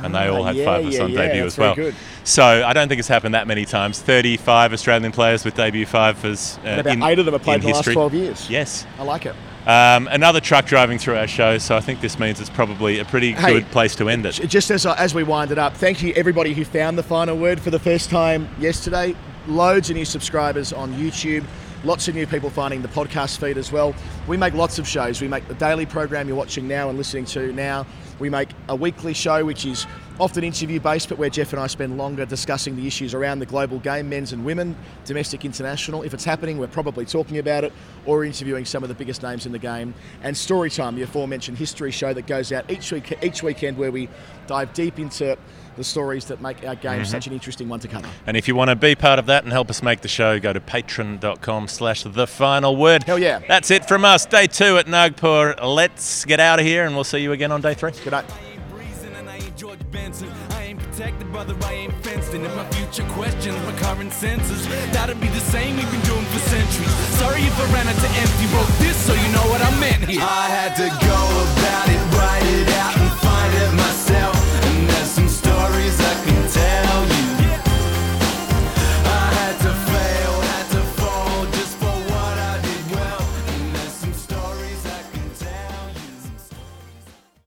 And 0.03 0.15
they 0.15 0.29
all 0.29 0.45
had 0.45 0.57
yeah, 0.57 0.65
five 0.65 0.85
yeah, 0.85 1.03
on 1.03 1.11
yeah, 1.11 1.27
debut 1.27 1.45
as 1.45 1.59
well. 1.59 1.75
good. 1.75 1.95
So 2.25 2.45
I 2.45 2.73
don't 2.73 2.89
think 2.89 2.99
it's 2.99 3.09
happened 3.09 3.35
that 3.35 3.47
many 3.47 3.65
times. 3.65 4.01
35 4.01 4.73
Australian 4.73 5.13
players 5.13 5.45
with 5.45 5.55
debut 5.55 5.87
fifers. 5.87 6.59
Uh, 6.65 6.79
about 6.81 6.87
in, 6.93 7.03
eight 7.03 7.19
of 7.19 7.25
them 7.25 7.35
have 7.35 7.43
played 7.43 7.65
in 7.65 7.71
the 7.71 7.73
last 7.73 7.91
12 7.91 8.15
years. 8.15 8.51
Yes. 8.51 8.87
I 8.99 9.03
like 9.03 9.27
it. 9.27 9.35
Um, 9.67 10.09
another 10.09 10.41
truck 10.41 10.65
driving 10.65 10.99
through 10.99 11.17
our 11.17 11.27
show, 11.27 11.59
so 11.59 11.77
I 11.77 11.81
think 11.81 12.01
this 12.01 12.19
means 12.19 12.41
it's 12.41 12.49
probably 12.49 13.01
a 13.01 13.05
pretty 13.05 13.33
Hey, 13.33 13.53
good 13.53 13.71
place 13.71 13.95
to 13.97 14.09
end 14.09 14.25
it. 14.25 14.33
Just 14.49 14.71
as, 14.71 14.87
as 14.87 15.15
we 15.15 15.25
wind 15.25 15.53
it 15.53 15.59
up, 15.59 15.77
thank 15.77 16.03
you 16.03 16.15
everybody 16.15 16.55
who 16.55 16.65
found 16.65 16.97
the 16.97 17.03
final 17.03 17.37
word 17.37 17.61
for 17.61 17.71
the 17.71 17.79
first 17.79 18.09
time 18.09 18.49
yesterday. 18.59 19.15
Loads 19.47 19.91
of 19.91 19.97
new 19.97 20.07
subscribers 20.07 20.73
on 20.73 20.95
YouTube. 20.95 21.45
Lots 21.85 22.09
of 22.09 22.17
new 22.17 22.27
people 22.27 22.51
finding 22.51 22.83
the 22.83 22.89
podcast 22.89 23.39
feed 23.39 23.57
as 23.57 23.71
well. 23.71 23.95
We 24.27 24.37
make 24.37 24.53
lots 24.53 24.81
of 24.81 24.89
shows. 24.89 25.21
We 25.21 25.29
make 25.29 25.47
the 25.47 25.55
daily 25.55 25.87
program 25.87 26.27
you're 26.27 26.37
watching 26.37 26.67
now 26.67 26.89
and 26.89 26.99
listening 26.99 27.25
to 27.27 27.53
now. 27.53 27.87
We 28.19 28.29
make 28.29 28.49
a 28.69 28.75
weekly 28.75 29.15
show 29.15 29.45
which 29.45 29.65
is 29.65 29.87
often 30.19 30.43
interview 30.43 30.81
based, 30.81 31.09
but 31.09 31.19
where 31.19 31.31
Geoff 31.31 31.53
and 31.53 31.61
I 31.61 31.69
spend 31.69 31.97
longer 31.97 32.27
discussing 32.27 32.75
the 32.75 32.85
issues 32.85 33.15
around 33.15 33.39
the 33.39 33.47
global 33.47 33.79
game, 33.79 34.09
men's 34.09 34.33
and 34.33 34.45
women, 34.45 34.75
domestic, 35.05 35.45
international. 35.45 36.03
If 36.03 36.15
it's 36.15 36.25
happening, 36.25 36.59
we're 36.59 36.67
probably 36.67 37.05
talking 37.05 37.39
about 37.39 37.63
it 37.63 37.73
or 38.07 38.25
interviewing 38.25 38.65
some 38.65 38.83
of 38.83 38.89
the 38.89 38.95
biggest 38.97 39.23
names 39.23 39.47
in 39.47 39.53
the 39.53 39.59
game. 39.61 39.95
And 40.25 40.35
Storytime, 40.35 40.97
the 40.97 41.03
aforementioned 41.03 41.59
history 41.59 41.93
show 41.93 42.13
that 42.13 42.27
goes 42.27 42.51
out 42.51 42.69
each 42.69 42.91
week, 42.91 43.17
each 43.23 43.45
weekend, 43.45 43.79
where 43.79 43.93
we 43.93 44.09
dive 44.49 44.73
deep 44.73 44.99
into 44.99 45.39
the 45.79 45.85
stories 45.85 46.27
that 46.27 46.43
make 46.43 46.67
our 46.67 46.75
game 46.75 47.01
mm-hmm. 47.01 47.05
such 47.05 47.27
an 47.27 47.33
interesting 47.33 47.69
one 47.69 47.81
to 47.81 47.89
cover. 47.89 48.09
And 48.27 48.37
if 48.37 48.49
you 48.49 48.55
want 48.55 48.69
to 48.69 48.77
be 48.77 48.95
part 48.95 49.19
of 49.19 49.27
that 49.27 49.45
and 49.45 49.53
help 49.53 49.71
us 49.71 49.83
make 49.83 50.03
the 50.03 50.09
show, 50.09 50.39
go 50.39 50.53
to 50.53 50.61
patreon.com 50.61 51.69
slash 51.69 52.03
the 52.03 52.27
final 52.27 52.77
word. 52.77 53.05
Hell 53.05 53.19
yeah. 53.19 53.41
That's 53.49 53.71
it 53.71 53.87
from 53.87 54.05
us. 54.05 54.27
Day 54.27 54.47
two 54.49 54.77
at 54.77 54.89
Nagpur. 54.89 55.55
Let's 55.63 56.25
get 56.25 56.41
out 56.41 56.59
of 56.59 56.67
here 56.67 56.85
and 56.85 56.95
we'll 56.95 57.05
see 57.05 57.21
you 57.21 57.33
again 57.33 57.53
on 57.53 57.63
day 57.63 57.75
three. 57.75 57.93
Good 57.93 58.11
night. 58.11 58.27
I 58.29 58.53
ain't 58.53 58.69
breezing 58.71 59.15
and 59.15 59.31
I 59.31 59.37
ain't 59.37 59.57
George 59.57 59.79
Benson. 59.91 60.29
I 60.51 60.65
ain't 60.65 60.81
protected, 60.81 61.31
brother, 61.31 61.57
I 61.63 61.73
ain't 61.75 62.05
fenced 62.05 62.35
in. 62.35 62.45
If 62.45 62.55
my 62.57 62.69
future 62.73 63.09
questions 63.13 63.57
my 63.65 63.79
current 63.79 64.13
senses, 64.13 64.67
that'd 64.93 65.21
be 65.21 65.29
the 65.29 65.41
same 65.41 65.77
we've 65.77 65.91
been 65.91 66.03
doing 66.03 66.25
for 66.27 66.41
centuries. 66.41 66.91
Sorry 67.23 67.43
if 67.43 67.57
I 67.61 67.73
ran 67.73 67.87
out 67.87 67.95
to 67.95 68.11
empty. 68.19 68.47
Wrote 68.53 68.75
this 68.81 68.97
so 69.07 69.15
you 69.15 69.29
know 69.33 69.47
what 69.49 69.63
I 69.63 69.71
meant 69.79 70.11
here. 70.11 70.21
I 70.23 70.49
had 70.51 70.75
to 70.77 70.89
go 71.07 71.21
about 71.55 71.89
it, 71.89 72.17
write 72.17 72.43
it 72.43 72.79